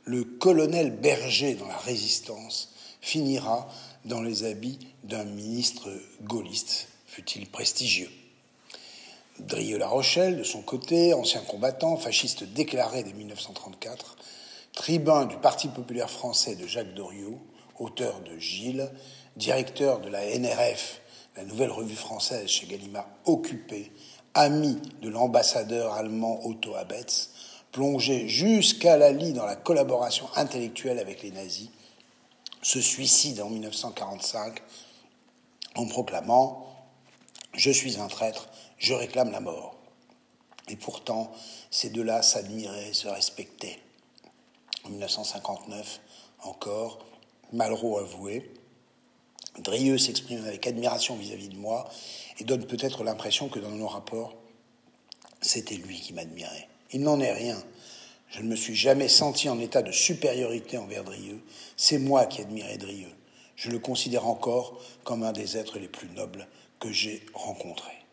[0.05, 3.67] le colonel Berger dans la résistance finira
[4.05, 5.89] dans les habits d'un ministre
[6.23, 8.09] gaulliste, fut-il prestigieux.
[9.39, 14.15] Drieux-La Rochelle, de son côté, ancien combattant, fasciste déclaré dès 1934,
[14.73, 17.39] tribun du Parti populaire français de Jacques Doriot,
[17.79, 18.89] auteur de Gilles,
[19.35, 21.01] directeur de la NRF,
[21.35, 23.91] la nouvelle revue française chez Gallimard occupé,
[24.33, 27.31] ami de l'ambassadeur allemand Otto Abetz,
[27.75, 31.67] plongé jusqu'à la lie dans la collaboration intellectuelle avec les nazis,
[32.61, 34.61] se suicide en 1945
[35.75, 36.73] en proclamant
[37.53, 39.75] Je suis un traître, je réclame la mort.
[40.69, 41.33] Et pourtant,
[41.69, 43.77] ces deux-là s'admiraient, se respectaient.
[44.85, 45.99] En 1959,
[46.43, 47.05] encore,
[47.51, 48.49] Malraux avouait
[49.59, 51.89] Drieux s'exprime avec admiration vis-à-vis de moi
[52.39, 54.33] et donne peut-être l'impression que dans nos rapports,
[55.41, 56.69] c'était lui qui m'admirait.
[56.95, 57.62] Il n'en est rien.
[58.29, 61.41] Je ne me suis jamais senti en état de supériorité envers Drieux.
[61.75, 63.12] C'est moi qui admirais Drieux.
[63.58, 66.47] Je le considère encore comme un des êtres les plus nobles
[66.79, 68.05] que j'ai rencontrés.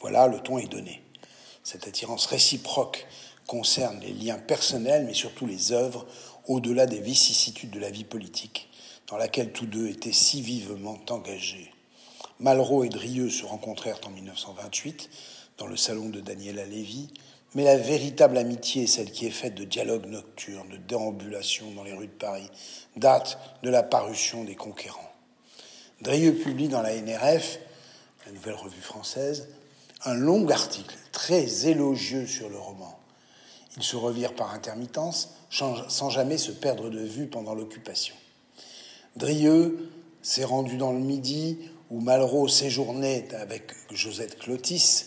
[0.00, 1.02] Voilà, le ton est donné.
[1.64, 3.06] Cette attirance réciproque
[3.46, 6.06] concerne les liens personnels, mais surtout les œuvres,
[6.48, 8.70] au-delà des vicissitudes de la vie politique,
[9.06, 11.74] dans laquelle tous deux étaient si vivement engagés.
[12.40, 15.10] Malraux et Drieux se rencontrèrent en 1928
[15.58, 17.10] dans le salon de Daniela Lévy,
[17.54, 21.92] mais la véritable amitié, celle qui est faite de dialogues nocturnes, de déambulations dans les
[21.92, 22.50] rues de Paris,
[22.96, 25.12] date de la parution des Conquérants.
[26.00, 27.60] Drieux publie dans la NRF,
[28.26, 29.48] la nouvelle revue française,
[30.04, 32.98] un long article très élogieux sur le roman.
[33.76, 38.14] Il se revire par intermittence, sans jamais se perdre de vue pendant l'occupation.
[39.16, 39.90] Drieux
[40.22, 41.58] s'est rendu dans le Midi,
[41.90, 45.04] où Malraux séjournait avec Josette Clotis.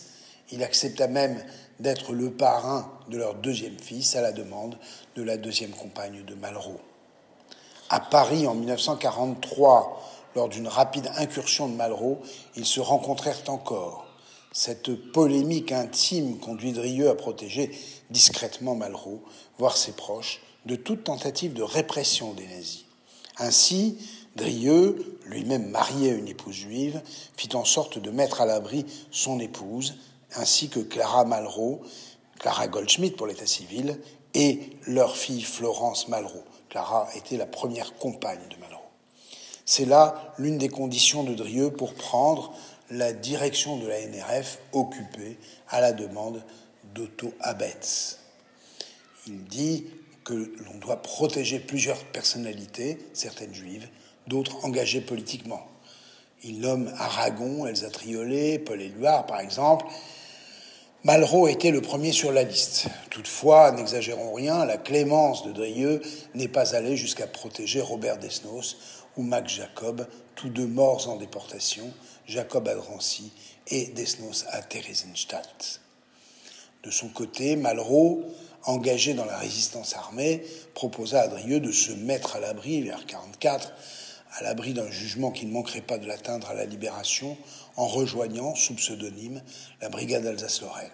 [0.50, 1.42] Il accepta même
[1.80, 4.76] d'être le parrain de leur deuxième fils à la demande
[5.16, 6.80] de la deuxième compagne de Malraux.
[7.90, 10.02] À Paris en 1943,
[10.34, 12.20] lors d'une rapide incursion de Malraux,
[12.56, 14.06] ils se rencontrèrent encore.
[14.52, 17.70] Cette polémique intime conduit Drieux à protéger
[18.10, 19.22] discrètement Malraux,
[19.58, 22.84] voire ses proches, de toute tentative de répression des nazis.
[23.38, 23.98] Ainsi,
[24.36, 27.00] Drieux, lui-même marié à une épouse juive,
[27.36, 29.96] fit en sorte de mettre à l'abri son épouse,
[30.36, 31.82] ainsi que Clara Malraux,
[32.38, 33.98] Clara Goldschmidt pour l'état civil,
[34.34, 36.44] et leur fille Florence Malraux.
[36.68, 38.78] Clara était la première compagne de Malraux.
[39.64, 42.54] C'est là l'une des conditions de Drieux pour prendre
[42.90, 46.42] la direction de la NRF occupée à la demande
[46.94, 48.18] d'Otto Abetz.
[49.26, 49.86] Il dit
[50.24, 53.88] que l'on doit protéger plusieurs personnalités, certaines juives,
[54.26, 55.66] d'autres engagées politiquement.
[56.44, 59.86] Il nomme Aragon, Elsa Triolet, Paul Éluard, par exemple.
[61.04, 62.88] Malraux était le premier sur la liste.
[63.10, 66.02] Toutefois, n'exagérons rien, la clémence de Drieux
[66.34, 68.76] n'est pas allée jusqu'à protéger Robert Desnos
[69.16, 71.84] ou Max Jacob, tous deux morts en déportation,
[72.26, 73.30] Jacob à Drancy
[73.68, 75.80] et Desnos à Theresienstadt.
[76.82, 78.24] De son côté, Malraux,
[78.64, 80.42] engagé dans la résistance armée,
[80.74, 83.72] proposa à Drieux de se mettre à l'abri vers 44
[84.36, 87.36] à l'abri d'un jugement qui ne manquerait pas de l'atteindre à la libération,
[87.78, 89.40] en rejoignant, sous pseudonyme,
[89.80, 90.90] la brigade Alsace-Lorraine.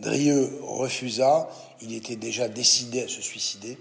[0.00, 1.48] Drieux refusa,
[1.80, 3.78] il était déjà décidé à se suicider,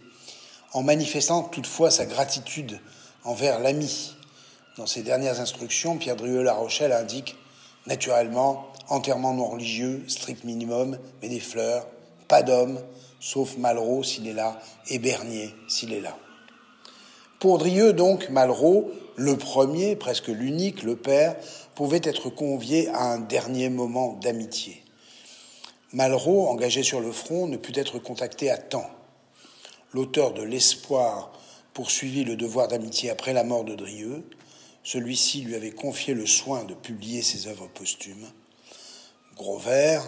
[0.73, 2.80] en manifestant toutefois sa gratitude
[3.23, 4.15] envers l'ami.
[4.77, 7.36] Dans ses dernières instructions, Pierre Drieux-La Rochelle indique
[7.88, 11.88] naturellement enterrement non religieux, strict minimum, mais des fleurs,
[12.27, 12.80] pas d'hommes,
[13.19, 16.15] sauf Malraux s'il est là, et Bernier s'il est là.
[17.39, 21.37] Pour Drieux, donc, Malraux, le premier, presque l'unique, le père,
[21.73, 24.83] pouvait être convié à un dernier moment d'amitié.
[25.93, 28.89] Malraux, engagé sur le front, ne put être contacté à temps.
[29.93, 31.31] L'auteur de L'Espoir
[31.73, 34.25] poursuivit le devoir d'amitié après la mort de Drieux.
[34.83, 38.27] Celui-ci lui avait confié le soin de publier ses œuvres posthumes.
[39.37, 40.03] Grovert,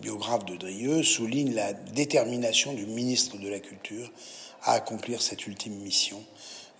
[0.00, 4.10] biographe de Drieux, souligne la détermination du ministre de la Culture
[4.62, 6.22] à accomplir cette ultime mission,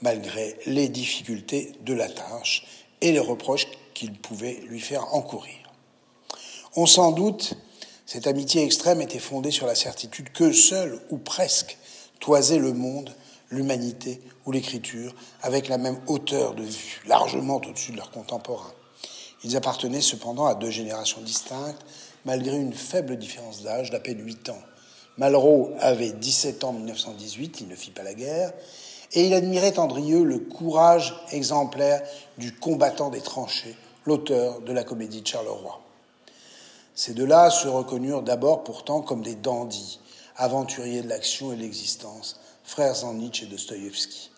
[0.01, 2.67] malgré les difficultés de la tâche
[3.01, 5.57] et les reproches qu'il pouvait lui faire encourir.
[6.77, 7.55] On s'en doute,
[8.07, 11.77] cette amitié extrême était fondée sur la certitude que seul ou presque
[12.21, 13.15] toisait le monde,
[13.51, 18.73] l'humanité ou l'écriture avec la même hauteur de vue, largement au-dessus de leurs contemporains.
[19.45, 21.85] Ils appartenaient cependant à deux générations distinctes,
[22.25, 24.63] malgré une faible différence d'âge d'à peine 8 ans.
[25.19, 28.53] Malraux avait 17 ans en 1918, il ne fit pas la guerre,
[29.13, 32.03] et il admirait Andrieux le courage exemplaire
[32.39, 33.75] du combattant des tranchées,
[34.07, 35.81] l'auteur de la comédie de Charleroi.
[36.95, 39.99] Ces deux-là se reconnurent d'abord pourtant comme des dandys,
[40.37, 44.31] aventuriers de l'action et de l'existence, frères en Nietzsche et Dostoïevski.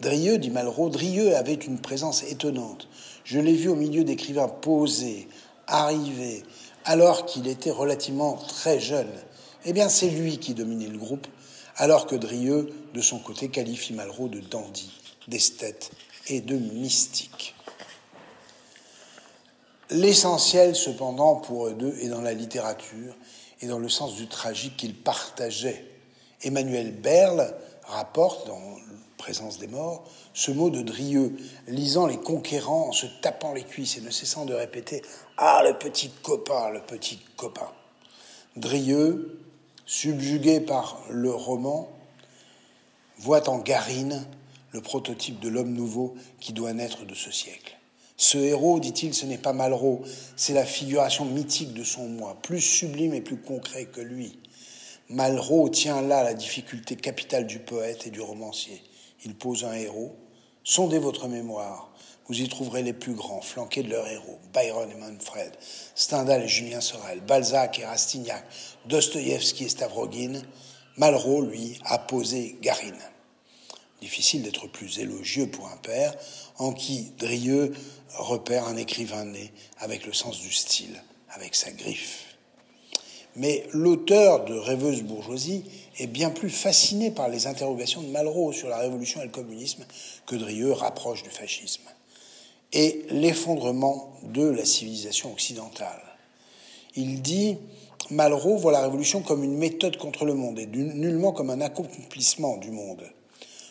[0.00, 2.86] Drieux, dit Malraux, Drieux avait une présence étonnante.
[3.24, 5.26] Je l'ai vu au milieu d'écrivains posés,
[5.66, 6.44] arrivés,
[6.84, 9.10] alors qu'il était relativement très jeune.
[9.68, 11.26] Eh bien, c'est lui qui dominait le groupe,
[11.74, 14.92] alors que Drieux, de son côté, qualifie Malraux de dandy,
[15.26, 15.90] d'esthète
[16.28, 17.56] et de mystique.
[19.90, 23.16] L'essentiel, cependant, pour eux deux est dans la littérature
[23.60, 25.84] et dans le sens du tragique qu'ils partageaient.
[26.42, 27.52] Emmanuel Berle
[27.88, 28.60] rapporte, dans
[29.16, 31.34] Présence des morts, ce mot de Drieux,
[31.66, 35.02] lisant les conquérants en se tapant les cuisses et ne cessant de répéter
[35.36, 37.72] Ah, le petit copain, le petit copain.
[38.54, 39.45] Drieux,
[39.86, 41.88] subjugué par le roman,
[43.18, 44.26] voit en Garine
[44.72, 47.78] le prototype de l'homme nouveau qui doit naître de ce siècle.
[48.18, 50.02] Ce héros, dit-il, ce n'est pas Malraux,
[50.36, 54.38] c'est la figuration mythique de son moi, plus sublime et plus concret que lui.
[55.08, 58.82] Malraux tient là la difficulté capitale du poète et du romancier.
[59.24, 60.16] Il pose un héros.
[60.64, 61.85] Sondez votre mémoire.
[62.28, 64.38] Vous y trouverez les plus grands, flanqués de leurs héros.
[64.52, 65.52] Byron et Manfred,
[65.94, 68.44] Stendhal et Julien Sorel, Balzac et Rastignac,
[68.86, 70.42] Dostoïevski et Stavrogin.
[70.96, 72.98] Malraux, lui, a posé Garine.
[74.00, 76.14] Difficile d'être plus élogieux pour un père
[76.58, 77.72] en qui Drieux
[78.18, 82.36] repère un écrivain né avec le sens du style, avec sa griffe.
[83.36, 85.64] Mais l'auteur de Rêveuse bourgeoisie
[85.98, 89.84] est bien plus fasciné par les interrogations de Malraux sur la révolution et le communisme
[90.26, 91.82] que Drieux rapproche du fascisme.
[92.72, 96.02] Et l'effondrement de la civilisation occidentale.
[96.94, 97.58] Il dit
[98.10, 102.56] Malraux voit la révolution comme une méthode contre le monde et nullement comme un accomplissement
[102.56, 103.02] du monde.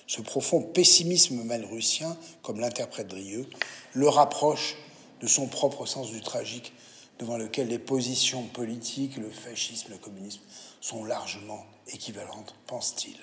[0.08, 3.48] Ce profond pessimisme malrussien, comme l'interprète Drieux,
[3.94, 4.76] le rapproche
[5.22, 6.74] de son propre sens du tragique,
[7.18, 10.42] devant lequel les positions politiques, le fascisme, le communisme
[10.82, 13.16] sont largement équivalentes, pense-t-il.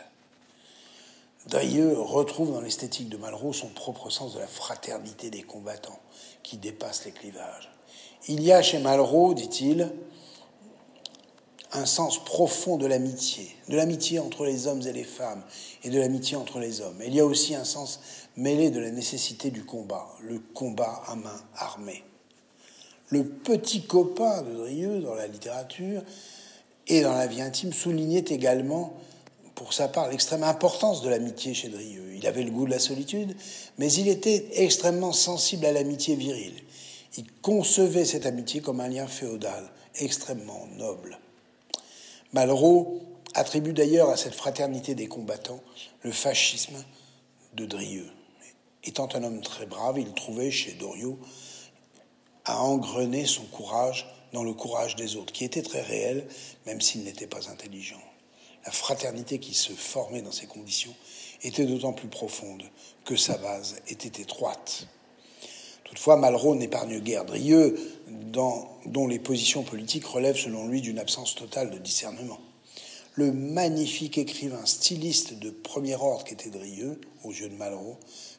[1.48, 5.98] Drieux retrouve dans l'esthétique de Malraux son propre sens de la fraternité des combattants,
[6.42, 7.70] qui dépasse les clivages.
[8.28, 9.92] Il y a chez Malraux, dit-il,
[11.72, 15.42] un sens profond de l'amitié, de l'amitié entre les hommes et les femmes,
[15.82, 17.00] et de l'amitié entre les hommes.
[17.04, 18.00] il y a aussi un sens
[18.36, 22.04] mêlé de la nécessité du combat, le combat à main armée.
[23.08, 26.02] Le petit copain de Drieux dans la littérature
[26.86, 28.94] et dans la vie intime soulignait également,
[29.62, 32.14] pour sa part, l'extrême importance de l'amitié chez Drieux.
[32.16, 33.36] Il avait le goût de la solitude,
[33.78, 36.60] mais il était extrêmement sensible à l'amitié virile.
[37.16, 41.16] Il concevait cette amitié comme un lien féodal, extrêmement noble.
[42.32, 43.02] Malraux
[43.34, 45.60] attribue d'ailleurs à cette fraternité des combattants
[46.02, 46.84] le fascisme
[47.54, 48.10] de Drieux.
[48.82, 51.20] Étant un homme très brave, il trouvait chez Doriot
[52.44, 56.26] à engrener son courage dans le courage des autres, qui était très réel,
[56.66, 58.02] même s'il n'était pas intelligent.
[58.64, 60.94] La fraternité qui se formait dans ces conditions
[61.42, 62.62] était d'autant plus profonde
[63.04, 64.86] que sa base était étroite.
[65.84, 71.70] Toutefois, Malraux n'épargne guère Drieux, dont les positions politiques relèvent selon lui d'une absence totale
[71.70, 72.40] de discernement.
[73.14, 77.98] Le magnifique écrivain styliste de premier ordre qu'était Drieux, aux yeux de Malraux,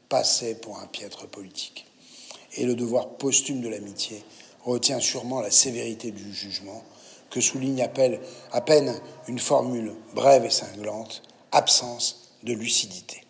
[0.10, 1.86] passait pour un piètre politique.
[2.56, 4.24] Et le devoir posthume de l'amitié
[4.64, 6.84] retient sûrement la sévérité du jugement,
[7.34, 13.24] que souligne à peine une formule brève et cinglante, absence de lucidité.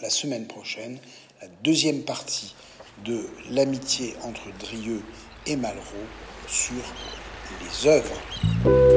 [0.00, 0.98] La semaine prochaine,
[1.42, 2.54] la deuxième partie
[3.04, 5.02] de l'amitié entre Drieux
[5.46, 6.06] et Malraux
[6.46, 6.84] sur
[7.60, 8.89] les œuvres.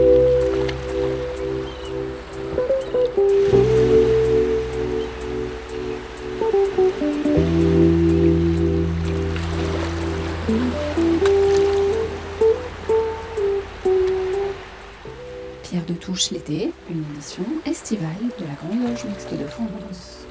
[16.14, 18.08] L'été, une émission estivale
[18.38, 20.28] de la Grande Loge Mixte de France.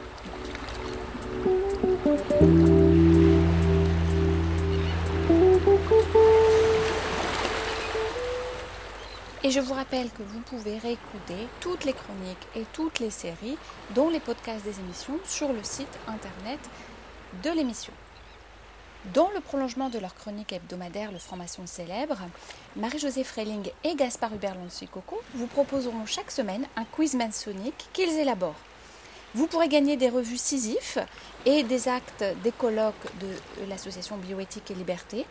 [9.43, 13.59] Et je vous rappelle que vous pouvez réécouter toutes les chroniques et toutes les séries,
[13.97, 16.61] dont les podcasts des émissions, sur le site internet
[17.43, 17.93] de l'émission.
[19.07, 22.19] Dans le prolongement de leur chronique hebdomadaire Le franc-maçon célèbre,
[22.77, 24.57] Marie-Josée Freling et Gaspard Hubert
[24.93, 28.55] Coco vous proposeront chaque semaine un quiz maçonnique qu'ils élaborent.
[29.35, 30.99] Vous pourrez gagner des revues Sisyphe
[31.47, 35.27] et des actes des colloques de l'association Bioéthique et Liberté.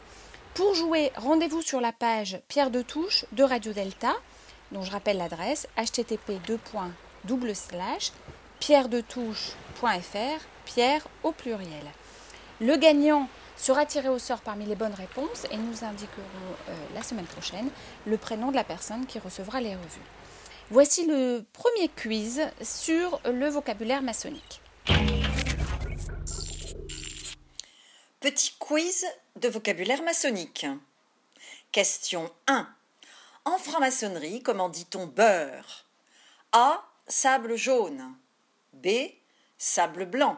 [0.53, 4.13] Pour jouer, rendez-vous sur la page Pierre de Touche de Radio Delta,
[4.73, 6.41] dont je rappelle l'adresse http
[8.59, 11.85] pierredetouche.fr, pierre au pluriel.
[12.59, 13.29] Le gagnant
[13.61, 16.23] sera tiré au sort parmi les bonnes réponses et nous indiquerons
[16.67, 17.69] euh, la semaine prochaine
[18.07, 20.01] le prénom de la personne qui recevra les revues.
[20.71, 24.61] Voici le premier quiz sur le vocabulaire maçonnique.
[28.19, 29.05] Petit quiz
[29.35, 30.65] de vocabulaire maçonnique.
[31.71, 32.67] Question 1.
[33.45, 35.85] En franc-maçonnerie, comment dit-on beurre?
[36.51, 36.83] A.
[37.07, 38.15] Sable jaune.
[38.73, 38.87] B.
[39.57, 40.37] Sable blanc.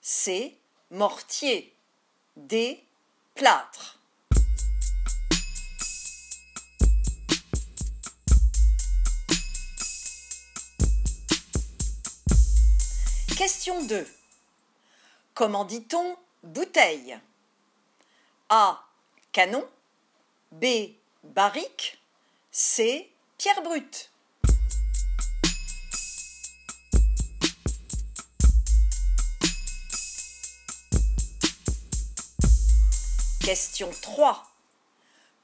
[0.00, 0.58] C.
[0.90, 1.71] Mortier.
[2.36, 2.82] D.
[3.34, 3.98] Plâtre.
[13.36, 14.06] Question 2.
[15.34, 17.18] Comment dit-on bouteille?
[18.48, 18.82] A.
[19.32, 19.68] Canon
[20.52, 20.64] B.
[21.24, 22.00] Barrique
[22.50, 23.10] C.
[23.38, 24.11] Pierre brute
[33.44, 34.40] Question 3.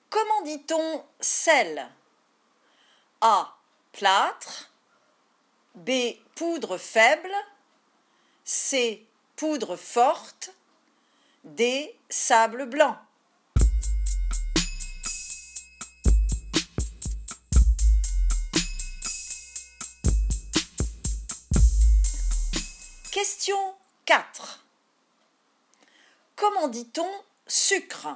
[0.09, 1.91] Comment dit-on sel?
[3.21, 3.57] A.
[3.91, 4.71] Plâtre
[5.75, 5.91] B.
[6.37, 7.35] Poudre faible
[8.45, 9.05] C.
[9.35, 10.55] Poudre forte
[11.43, 11.93] D.
[12.09, 12.97] Sable blanc
[23.11, 23.75] Question
[24.07, 24.65] 4.
[26.37, 27.11] Comment dit-on
[27.49, 28.09] sucre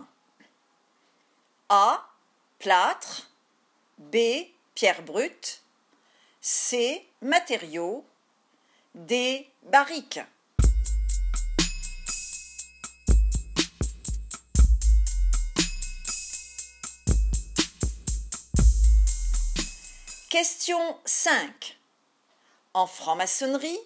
[1.71, 2.07] A.
[2.59, 3.31] Plâtre.
[3.99, 4.17] B.
[4.75, 5.63] Pierre brute.
[6.41, 7.09] C.
[7.23, 8.05] Matériaux.
[8.95, 9.51] D.
[9.63, 10.21] Barrique.
[20.29, 21.79] Question 5.
[22.75, 23.79] En franc-maçonnerie,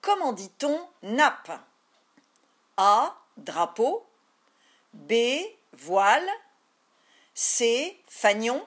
[0.00, 1.50] comment dit-on nappe
[2.76, 3.14] A.
[3.36, 4.05] Drapeau.
[4.96, 5.44] B.
[5.72, 6.28] Voile.
[7.34, 7.96] C.
[8.08, 8.66] Fagnon.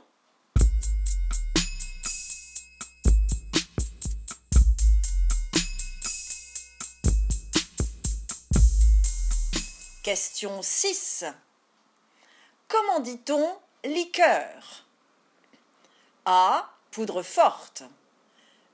[10.03, 11.25] Question 6.
[12.67, 14.85] Comment dit-on liqueur?
[16.25, 16.69] A.
[16.91, 17.83] Poudre forte.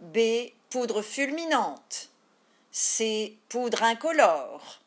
[0.02, 0.52] B.
[0.70, 2.10] Poudre fulminante.
[2.72, 3.40] C.
[3.50, 4.82] Poudre incolore.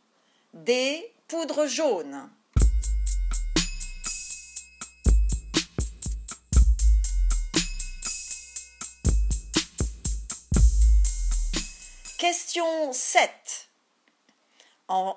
[0.53, 1.11] D.
[1.27, 2.31] Poudre jaune.
[12.19, 13.69] Question 7.
[14.89, 15.17] En,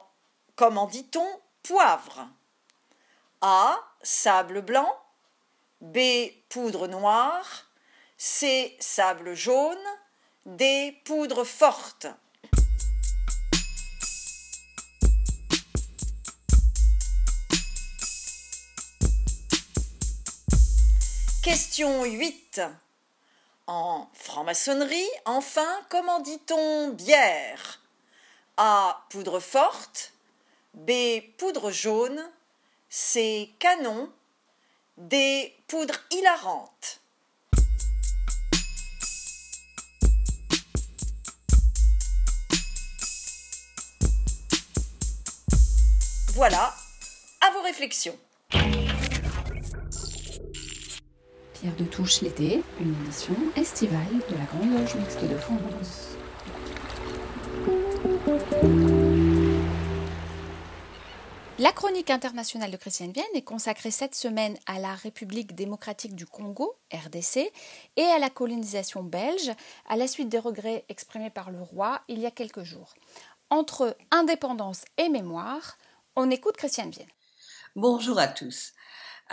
[0.56, 1.28] comment dit-on
[1.64, 2.28] poivre?
[3.42, 3.80] A.
[4.04, 4.88] Sable blanc.
[5.82, 5.98] B.
[6.48, 7.66] Poudre noire.
[8.20, 8.78] C.
[8.80, 9.76] Sable jaune.
[10.46, 10.96] D.
[11.04, 12.06] Poudre forte.
[21.42, 22.62] Question 8.
[23.68, 27.80] En franc-maçonnerie, enfin, comment dit-on bière?
[28.58, 29.06] A.
[29.10, 30.14] Poudre forte.
[30.74, 31.22] B.
[31.38, 32.22] Poudre jaune.
[32.90, 33.50] C.
[33.60, 34.12] Canon.
[34.98, 35.56] D.
[35.68, 37.02] Poudre hilarante.
[46.34, 46.74] Voilà,
[47.42, 48.18] à vos réflexions.
[51.62, 56.18] Pierre de Touche l'été, une édition estivale de la Grande Loge Mixte de France.
[61.60, 66.26] La chronique internationale de Christiane Vienne est consacrée cette semaine à la République démocratique du
[66.26, 67.52] Congo, RDC,
[67.96, 69.52] et à la colonisation belge,
[69.88, 72.96] à la suite des regrets exprimés par le roi il y a quelques jours.
[73.52, 75.78] Entre indépendance et mémoire,
[76.16, 77.06] on écoute Christiane Vienne.
[77.76, 78.74] Bonjour à tous.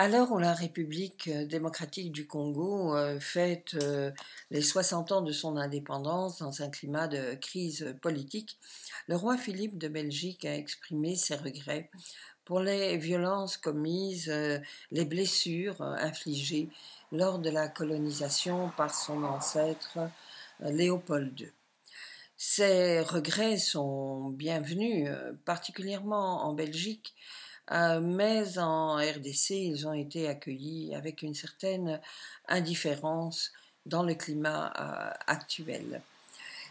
[0.01, 4.13] À l'heure où la République démocratique du Congo euh, fête euh,
[4.53, 8.61] les 60 ans de son indépendance dans un climat de crise politique,
[9.09, 11.91] le roi Philippe de Belgique a exprimé ses regrets
[12.45, 14.61] pour les violences commises, euh,
[14.93, 16.69] les blessures infligées
[17.11, 19.99] lors de la colonisation par son ancêtre
[20.61, 21.51] Léopold II.
[22.37, 25.09] Ces regrets sont bienvenus,
[25.45, 27.17] particulièrement en Belgique,
[27.71, 32.01] euh, mais en RDC, ils ont été accueillis avec une certaine
[32.49, 33.53] indifférence
[33.85, 36.01] dans le climat euh, actuel.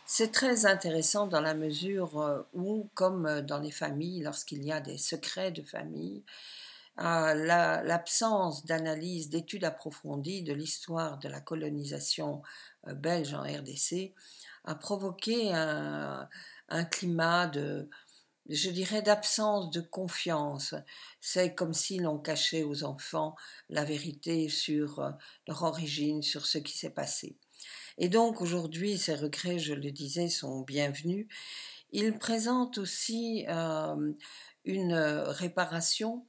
[0.05, 4.79] C'est très intéressant dans la mesure euh, où, comme dans les familles, lorsqu'il y a
[4.79, 6.23] des secrets de famille,
[6.99, 12.41] l'absence d'analyse, d'études approfondies de l'histoire de la colonisation
[12.87, 14.13] belge en RDC
[14.63, 16.27] a provoqué un
[16.89, 17.87] climat de,
[18.49, 20.75] je dirais, d'absence de confiance.
[21.21, 23.35] C'est comme si l'on cachait aux enfants
[23.69, 25.11] la vérité sur euh,
[25.47, 27.35] leur origine, sur ce qui s'est passé.
[27.97, 31.27] Et donc aujourd'hui, ces regrets, je le disais, sont bienvenus.
[31.91, 34.13] Ils présentent aussi euh,
[34.65, 36.25] une réparation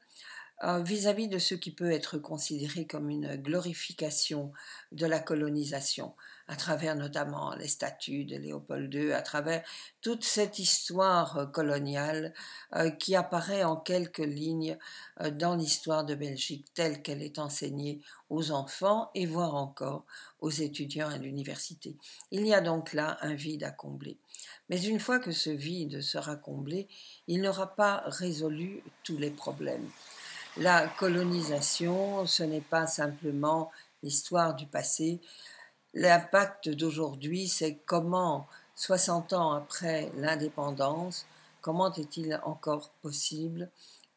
[0.65, 4.53] euh, vis-à-vis de ce qui peut être considéré comme une glorification
[4.91, 6.15] de la colonisation
[6.49, 9.63] à travers notamment les statuts de Léopold II, à travers
[10.01, 12.33] toute cette histoire euh, coloniale
[12.75, 14.79] euh, qui apparaît en quelques lignes
[15.21, 20.05] euh, dans l'histoire de Belgique telle qu'elle est enseignée aux enfants et voire encore
[20.41, 21.97] aux étudiants à l'université.
[22.31, 24.17] Il y a donc là un vide à combler.
[24.71, 26.89] Mais une fois que ce vide sera comblé,
[27.27, 29.89] il n'aura pas résolu tous les problèmes.
[30.57, 33.71] La colonisation, ce n'est pas simplement
[34.03, 35.21] l'histoire du passé,
[35.99, 38.47] L'impact d'aujourd'hui, c'est comment,
[38.77, 41.27] 60 ans après l'indépendance,
[41.61, 43.69] comment est-il encore possible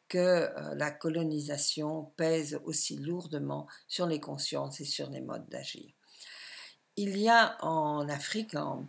[0.07, 5.89] que euh, la colonisation pèse aussi lourdement sur les consciences et sur les modes d'agir?
[6.97, 8.85] Il y a en Afrique, en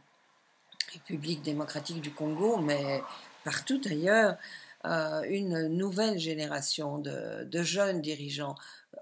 [0.93, 3.03] République démocratique du Congo, mais
[3.43, 4.37] partout ailleurs,
[4.85, 8.57] euh, une nouvelle génération de, jeunes dirigeants,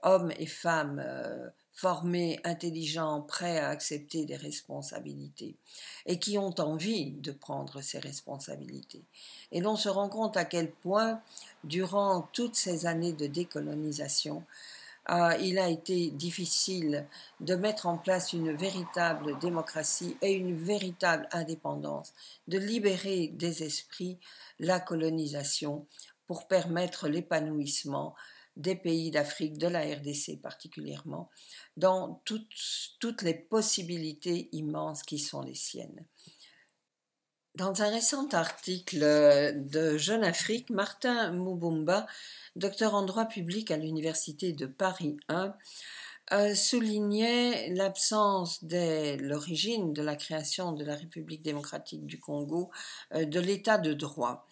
[0.04, 1.50] hommes et femmes, euh,
[1.80, 5.56] formés, intelligents, prêts à accepter des responsabilités
[6.04, 9.02] et qui ont envie de prendre ces responsabilités.
[9.50, 11.22] Et l'on se rend compte à quel point,
[11.64, 14.44] durant toutes ces années de décolonisation,
[15.08, 17.06] euh, il a été difficile
[17.40, 22.12] de mettre en place une véritable démocratie et une véritable indépendance,
[22.46, 24.18] de libérer des esprits
[24.58, 25.86] la colonisation
[26.26, 28.14] pour permettre l'épanouissement
[28.56, 31.30] des pays d'Afrique, de la RDC particulièrement,
[31.76, 36.04] dans toutes, les possibilités immenses qui sont les siennes.
[37.56, 42.06] Dans un récent article de Jeune Afrique, Martin Mubumba,
[42.54, 45.54] docteur en droit public à l'Université de Paris 1,
[46.32, 52.70] euh, soulignait l'absence dès l'origine de la création de la République démocratique du Congo
[53.14, 54.46] euh, de l'état de droit.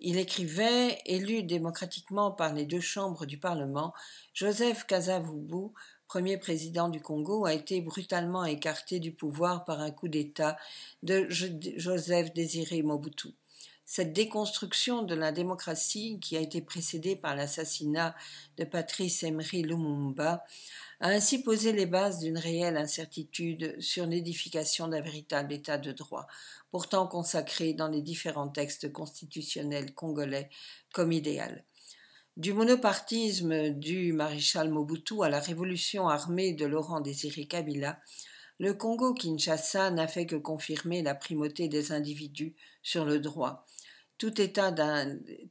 [0.00, 3.92] Il écrivait, élu démocratiquement par les deux chambres du Parlement,
[4.32, 5.72] Joseph Kasavubu,
[6.06, 10.56] premier président du Congo, a été brutalement écarté du pouvoir par un coup d'État
[11.02, 13.28] de Joseph Désiré Mobutu.
[13.90, 18.14] Cette déconstruction de la démocratie, qui a été précédée par l'assassinat
[18.58, 20.44] de Patrice Emery Lumumba,
[21.00, 26.26] a ainsi posé les bases d'une réelle incertitude sur l'édification d'un véritable État de droit,
[26.70, 30.50] pourtant consacré dans les différents textes constitutionnels congolais
[30.92, 31.64] comme idéal.
[32.36, 37.98] Du monopartisme du maréchal Mobutu à la révolution armée de Laurent Désiré Kabila,
[38.58, 43.64] le Congo-Kinshasa n'a fait que confirmer la primauté des individus sur le droit.
[44.18, 44.34] Tout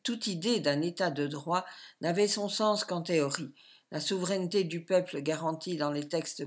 [0.03, 1.65] toute idée d'un état de droit
[2.01, 3.51] n'avait son sens qu'en théorie.
[3.91, 6.43] La souveraineté du peuple garantie dans les textes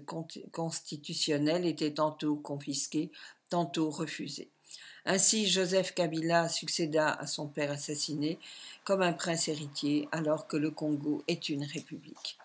[0.53, 3.11] constitutionnels était tantôt confisquée,
[3.49, 4.51] tantôt refusée.
[5.07, 8.39] Ainsi, Joseph Kabila succéda à son père assassiné
[8.85, 12.39] comme un prince héritier, alors que le Congo est une république.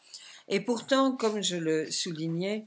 [0.48, 2.66] Et pourtant, comme je le soulignais,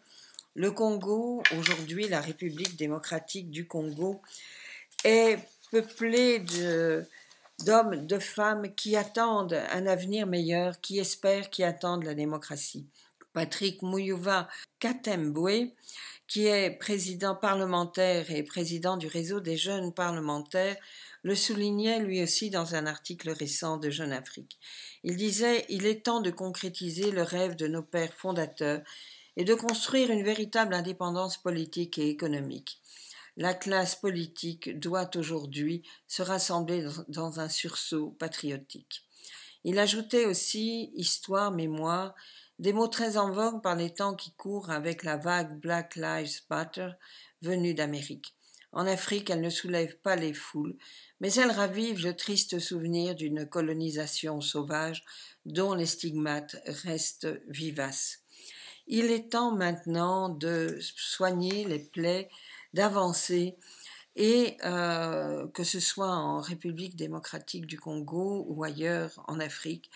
[0.54, 4.20] le Congo, aujourd'hui la République démocratique du Congo,
[5.04, 5.38] est
[5.70, 7.06] peuplé de,
[7.64, 12.86] d'hommes, de femmes qui attendent un avenir meilleur, qui espèrent, qui attendent la démocratie.
[13.32, 14.48] Patrick Mouyouva
[14.80, 15.72] Katembwe,
[16.26, 20.76] qui est président parlementaire et président du réseau des jeunes parlementaires,
[21.22, 24.58] le soulignait lui aussi dans un article récent de Jeune Afrique.
[25.02, 28.82] Il disait Il est temps de concrétiser le rêve de nos pères fondateurs
[29.36, 32.80] et de construire une véritable indépendance politique et économique
[33.38, 39.04] la classe politique doit aujourd'hui se rassembler dans un sursaut patriotique.
[39.62, 42.16] Il ajoutait aussi histoire, mémoire,
[42.58, 46.40] des mots très en vogue par les temps qui courent avec la vague Black Lives
[46.50, 46.90] Matter
[47.40, 48.34] venue d'Amérique.
[48.72, 50.76] En Afrique, elle ne soulève pas les foules,
[51.20, 55.04] mais elle ravive le triste souvenir d'une colonisation sauvage
[55.46, 58.18] dont les stigmates restent vivaces.
[58.88, 62.28] Il est temps maintenant de soigner les plaies
[62.74, 63.56] d'avancer
[64.16, 69.90] et euh, que ce soit en République démocratique du Congo ou ailleurs en Afrique,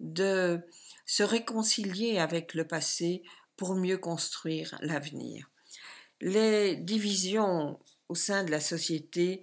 [0.00, 0.60] de
[1.04, 3.22] se réconcilier avec le passé
[3.56, 5.50] pour mieux construire l'avenir.
[6.20, 9.42] Les divisions au sein de la société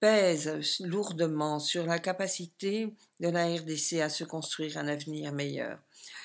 [0.00, 5.78] pèsent lourdement sur la capacité de la RDC à se construire un avenir meilleur.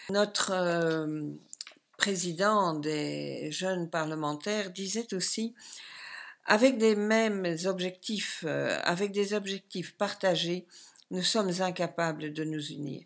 [0.10, 1.30] Notre euh,
[1.98, 5.54] président des jeunes parlementaires disait aussi
[6.46, 10.66] avec des mêmes objectifs, euh, avec des objectifs partagés,
[11.12, 13.04] nous sommes incapables de nous unir.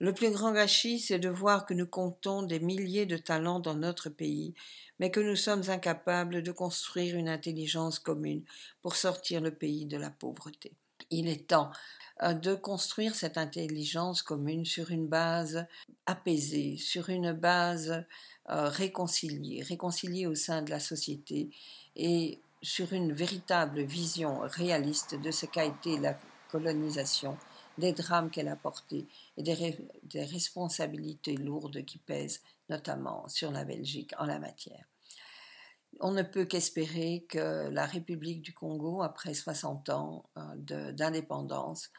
[0.00, 3.74] Le plus grand gâchis, c'est de voir que nous comptons des milliers de talents dans
[3.74, 4.54] notre pays,
[4.98, 8.44] mais que nous sommes incapables de construire une intelligence commune
[8.82, 10.72] pour sortir le pays de la pauvreté.
[11.16, 11.70] Il est temps
[12.22, 15.64] euh, de construire cette intelligence commune sur une base
[16.06, 18.04] apaisée, sur une base
[18.50, 21.50] euh, réconcilier, réconcilier au sein de la société
[21.94, 26.18] et sur une véritable vision réaliste de ce qu'a été la
[26.50, 27.36] colonisation,
[27.78, 29.06] des drames qu'elle a portés
[29.36, 34.84] et des, responsabilités lourdes qui pèsent notamment sur la Belgique en la matière.
[36.06, 41.90] On ne peut qu'espérer que la République du Congo, après 60 ans euh, d'indépendance,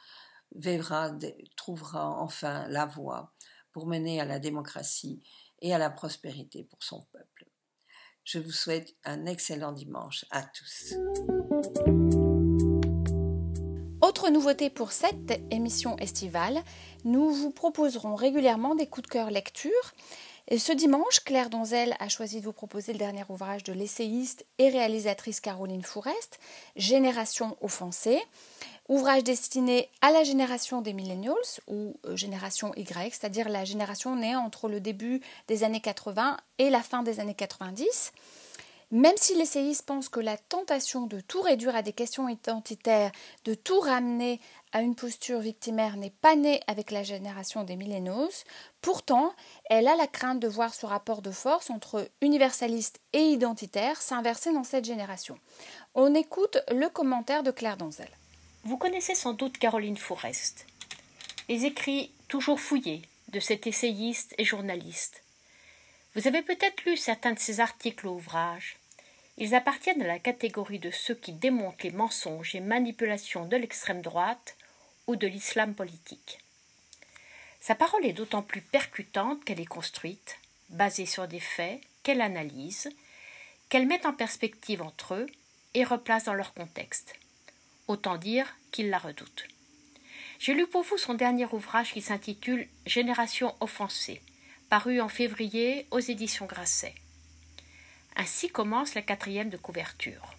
[1.55, 3.33] trouvera enfin la voie
[3.71, 5.23] pour mener à la démocratie
[5.63, 7.47] et à la prospérité pour son peuple.
[8.23, 10.93] Je vous souhaite un excellent dimanche à tous.
[14.01, 16.61] Autre nouveauté pour cette émission estivale,
[17.05, 19.71] nous vous proposerons régulièrement des coups de cœur lecture.
[20.47, 24.45] Et ce dimanche, Claire Donzel a choisi de vous proposer le dernier ouvrage de l'essayiste
[24.59, 26.39] et réalisatrice Caroline Fourest,
[26.75, 28.21] Génération offensée.
[28.87, 31.33] Ouvrage destiné à la génération des millennials
[31.65, 36.69] ou euh, génération Y, c'est-à-dire la génération née entre le début des années 80 et
[36.69, 38.13] la fin des années 90.
[38.91, 43.11] Même si l'essayiste pense que la tentation de tout réduire à des questions identitaires,
[43.43, 44.39] de tout ramener
[44.75, 48.27] à une posture victimaire n'est pas née avec la génération des millennials,
[48.81, 49.33] pourtant,
[49.69, 54.51] elle a la crainte de voir ce rapport de force entre universaliste et identitaire s'inverser
[54.51, 55.39] dans cette génération.
[55.93, 58.09] On écoute le commentaire de Claire Donzel.
[58.65, 60.65] Vous connaissez sans doute Caroline Forest.
[61.47, 65.23] Les écrits toujours fouillés de cet essayiste et journaliste.
[66.15, 68.75] Vous avez peut-être lu certains de ses articles ou ouvrages.
[69.37, 74.01] Ils appartiennent à la catégorie de ceux qui démontent les mensonges et manipulations de l'extrême
[74.01, 74.57] droite
[75.07, 76.39] ou de l'islam politique.
[77.59, 80.37] Sa parole est d'autant plus percutante qu'elle est construite,
[80.69, 82.89] basée sur des faits qu'elle analyse,
[83.69, 85.27] qu'elle met en perspective entre eux
[85.73, 87.15] et replace dans leur contexte.
[87.87, 89.47] Autant dire qu'il la redoute.
[90.39, 94.21] J'ai lu pour vous son dernier ouvrage qui s'intitule Génération offensée,
[94.69, 96.93] paru en février aux éditions Grasset.
[98.15, 100.35] Ainsi commence la quatrième de couverture.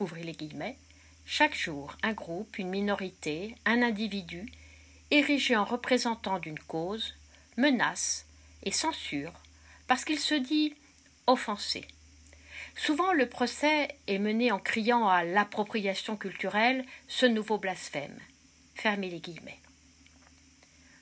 [0.00, 0.76] Ouvrez les guillemets.
[1.24, 4.50] Chaque jour, un groupe, une minorité, un individu,
[5.10, 7.14] érigé en représentant d'une cause,
[7.56, 8.26] menace
[8.64, 9.32] et censure
[9.86, 10.74] parce qu'il se dit
[11.26, 11.84] offensé.
[12.74, 18.18] Souvent, le procès est mené en criant à l'appropriation culturelle ce nouveau blasphème.
[18.74, 19.60] Fermez les guillemets.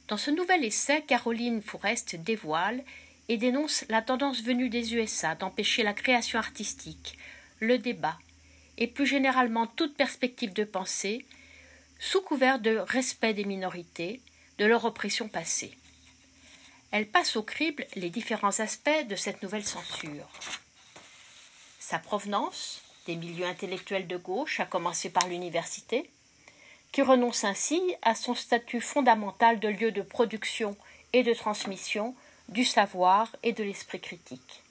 [0.09, 2.83] Dans ce nouvel essai, Caroline Fourest dévoile
[3.29, 7.17] et dénonce la tendance venue des USA d'empêcher la création artistique,
[7.61, 8.19] le débat
[8.81, 11.25] et plus généralement toute perspective de pensée,
[11.99, 14.21] sous couvert de respect des minorités,
[14.59, 15.77] de leur oppression passée.
[16.91, 20.29] Elle passe au crible les différents aspects de cette nouvelle censure.
[21.79, 26.11] Sa provenance, des milieux intellectuels de gauche, à commencer par l'université,
[26.91, 30.77] qui renonce ainsi à son statut fondamental de lieu de production
[31.13, 32.15] et de transmission
[32.49, 34.63] du savoir et de l'esprit critique.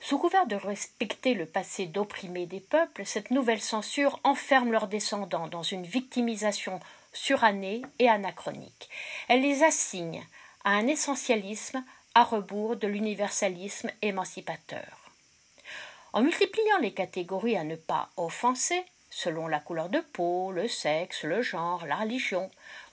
[0.00, 5.46] Sous couvert de respecter le passé d'opprimés des peuples, cette nouvelle censure enferme leurs descendants
[5.46, 6.80] dans une victimisation
[7.12, 8.88] surannée et anachronique.
[9.28, 10.24] Elle les assigne
[10.64, 11.84] à un essentialisme
[12.14, 15.12] à rebours de l'universalisme émancipateur.
[16.12, 21.24] En multipliant les catégories à ne pas offenser, selon la couleur de peau, le sexe,
[21.24, 22.50] le genre, la religion,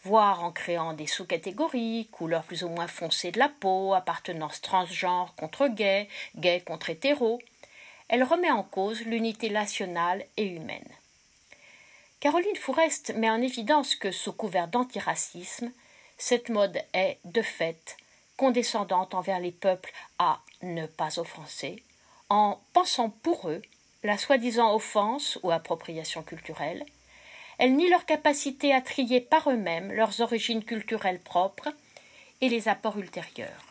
[0.08, 5.36] voire en créant des sous-catégories, couleur plus ou moins foncée de la peau, appartenance transgenre
[5.36, 7.40] contre gay, gay contre hétéro,
[8.08, 10.88] elle remet en cause l'unité nationale et humaine.
[12.22, 15.74] Caroline Fourest met en évidence que, sous couvert d'antiracisme,
[16.18, 17.98] cette mode est, de fait,
[18.38, 21.84] condescendante envers les peuples à ne pas offenser,
[22.30, 23.62] en pensant pour eux
[24.04, 26.86] la soi-disant offense ou appropriation culturelle,
[27.58, 31.70] elle nie leur capacité à trier par eux-mêmes leurs origines culturelles propres
[32.42, 33.66] et les apports ultérieurs.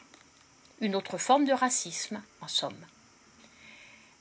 [0.81, 2.87] Une autre forme de racisme, en somme.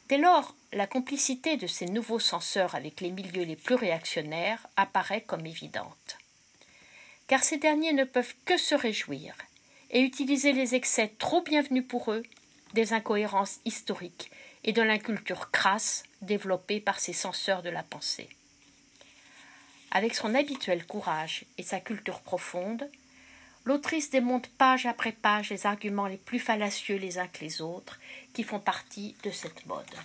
[0.07, 5.21] Dès lors, la complicité de ces nouveaux censeurs avec les milieux les plus réactionnaires apparaît
[5.21, 6.17] comme évidente.
[7.27, 9.35] Car ces derniers ne peuvent que se réjouir
[9.89, 12.23] et utiliser les excès trop bienvenus pour eux
[12.73, 14.29] des incohérences historiques
[14.63, 18.29] et de l'inculture crasse développée par ces censeurs de la pensée.
[19.95, 22.91] Avec son habituel courage et sa culture profonde,
[23.63, 27.97] l'autrice démonte page après page les arguments les plus fallacieux les uns que les autres
[28.33, 29.95] qui font partie de cette mode.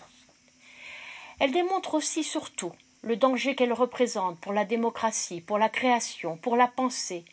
[1.41, 2.73] Elle démontre aussi surtout
[3.03, 7.25] le danger qu'elle représente pour la démocratie, pour la création, pour la pensée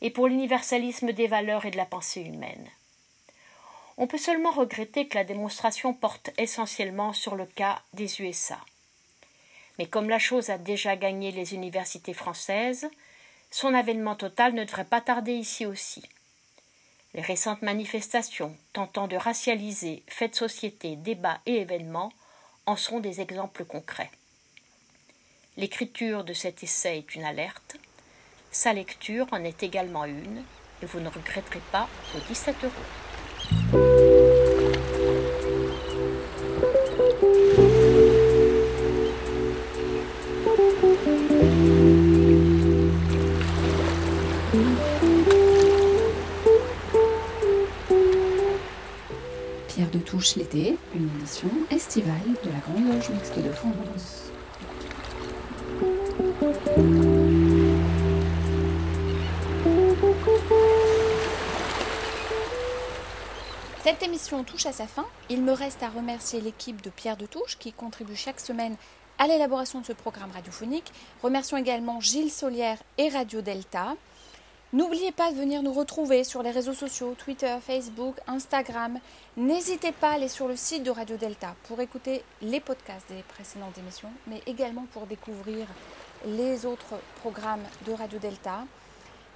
[0.00, 2.70] et pour l'universalisme des valeurs et de la pensée humaine.
[3.98, 8.58] On peut seulement regretter que la démonstration porte essentiellement sur le cas des USA.
[9.78, 12.88] Mais comme la chose a déjà gagné les universités françaises,
[13.50, 16.02] son avènement total ne devrait pas tarder ici aussi.
[17.14, 22.12] Les récentes manifestations tentant de racialiser faits de société, débats et événements
[22.66, 24.10] en sont des exemples concrets.
[25.56, 27.76] L'écriture de cet essai est une alerte,
[28.50, 30.42] sa lecture en est également une,
[30.82, 33.97] et vous ne regretterez pas vos 17 euros.
[50.18, 52.10] Touche l'été, une émission estivale
[52.42, 54.32] de la Grande Loge Mixte de France.
[63.84, 65.06] Cette émission touche à sa fin.
[65.30, 68.74] Il me reste à remercier l'équipe de Pierre de Touche qui contribue chaque semaine
[69.20, 70.92] à l'élaboration de ce programme radiophonique.
[71.22, 73.94] Remercions également Gilles Solière et Radio Delta.
[74.74, 78.98] N'oubliez pas de venir nous retrouver sur les réseaux sociaux, Twitter, Facebook, Instagram.
[79.38, 83.22] N'hésitez pas à aller sur le site de Radio Delta pour écouter les podcasts des
[83.22, 85.66] précédentes émissions, mais également pour découvrir
[86.26, 88.66] les autres programmes de Radio Delta.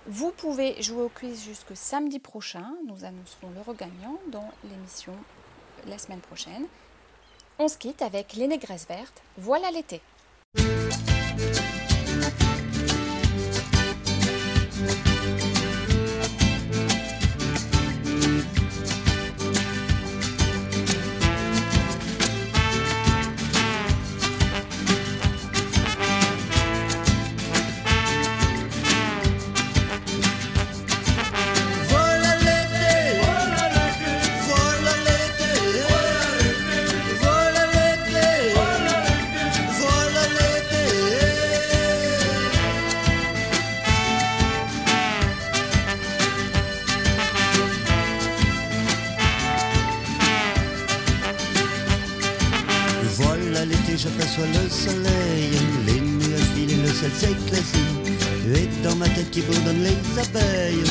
[0.07, 2.75] Vous pouvez jouer au quiz jusque samedi prochain.
[2.87, 5.15] Nous annoncerons le regagnant dans l'émission
[5.87, 6.67] la semaine prochaine.
[7.59, 9.23] On se quitte avec les négresses vertes.
[9.39, 10.03] Voilà l'été.
[54.85, 55.51] soleil,
[55.87, 57.93] les nuages filent le ciel s'éclaircit.
[58.55, 60.83] Et dans ma tête qui bourdonne les abeilles,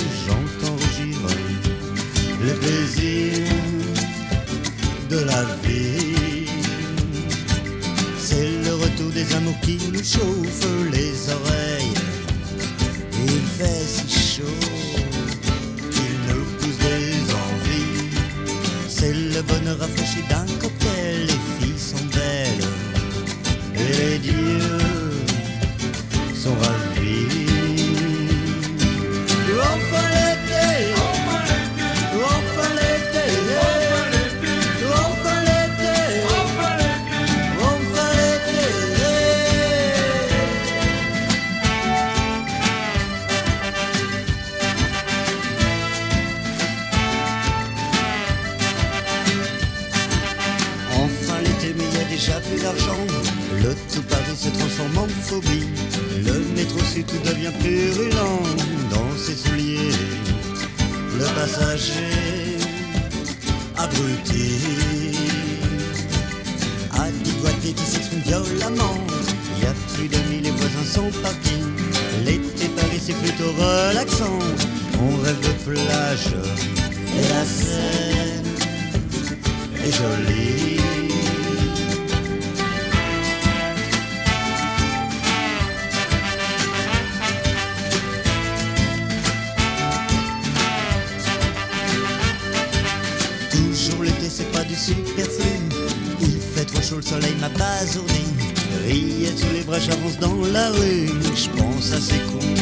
[100.31, 101.09] dans la rue.
[101.35, 102.53] Je pense à ces cons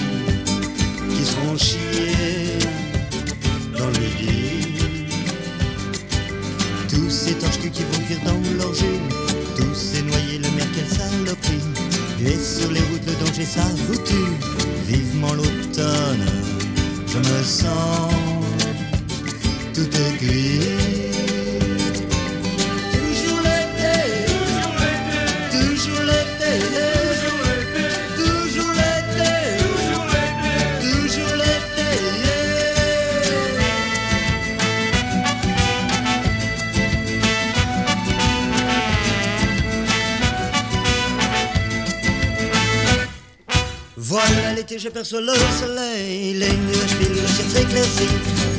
[1.10, 2.60] qui se font chier
[3.78, 5.08] dans le midi.
[6.90, 8.86] Tous ces torches qui vont cuire dans jus.
[9.56, 11.66] Tous ces noyés, le mer, quelle saloperie.
[12.26, 14.34] Et sur les routes, le danger, ça vous tue.
[14.88, 16.26] Vivement l'automne,
[17.08, 18.14] je me sens
[19.74, 20.99] tout est
[44.70, 48.08] L'été, j'aperçois le soleil, les nuages filent, le ciel s'éclaircit.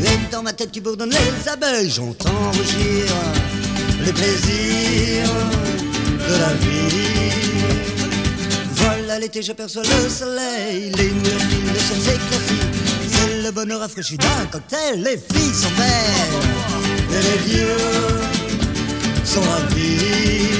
[0.04, 3.06] Et dans ma tête qui bourdonne les abeilles, j'entends rougir
[4.04, 5.30] les plaisirs
[6.28, 7.30] de la vie.
[8.74, 12.66] Voilà l'été, j'aperçois le soleil, les nuages filent, le ciel s'éclaircit.
[13.08, 17.76] C'est le bonheur rafraîchi d'un cocktail, les filles sont belles, et les vieux
[19.24, 20.59] sont ravis.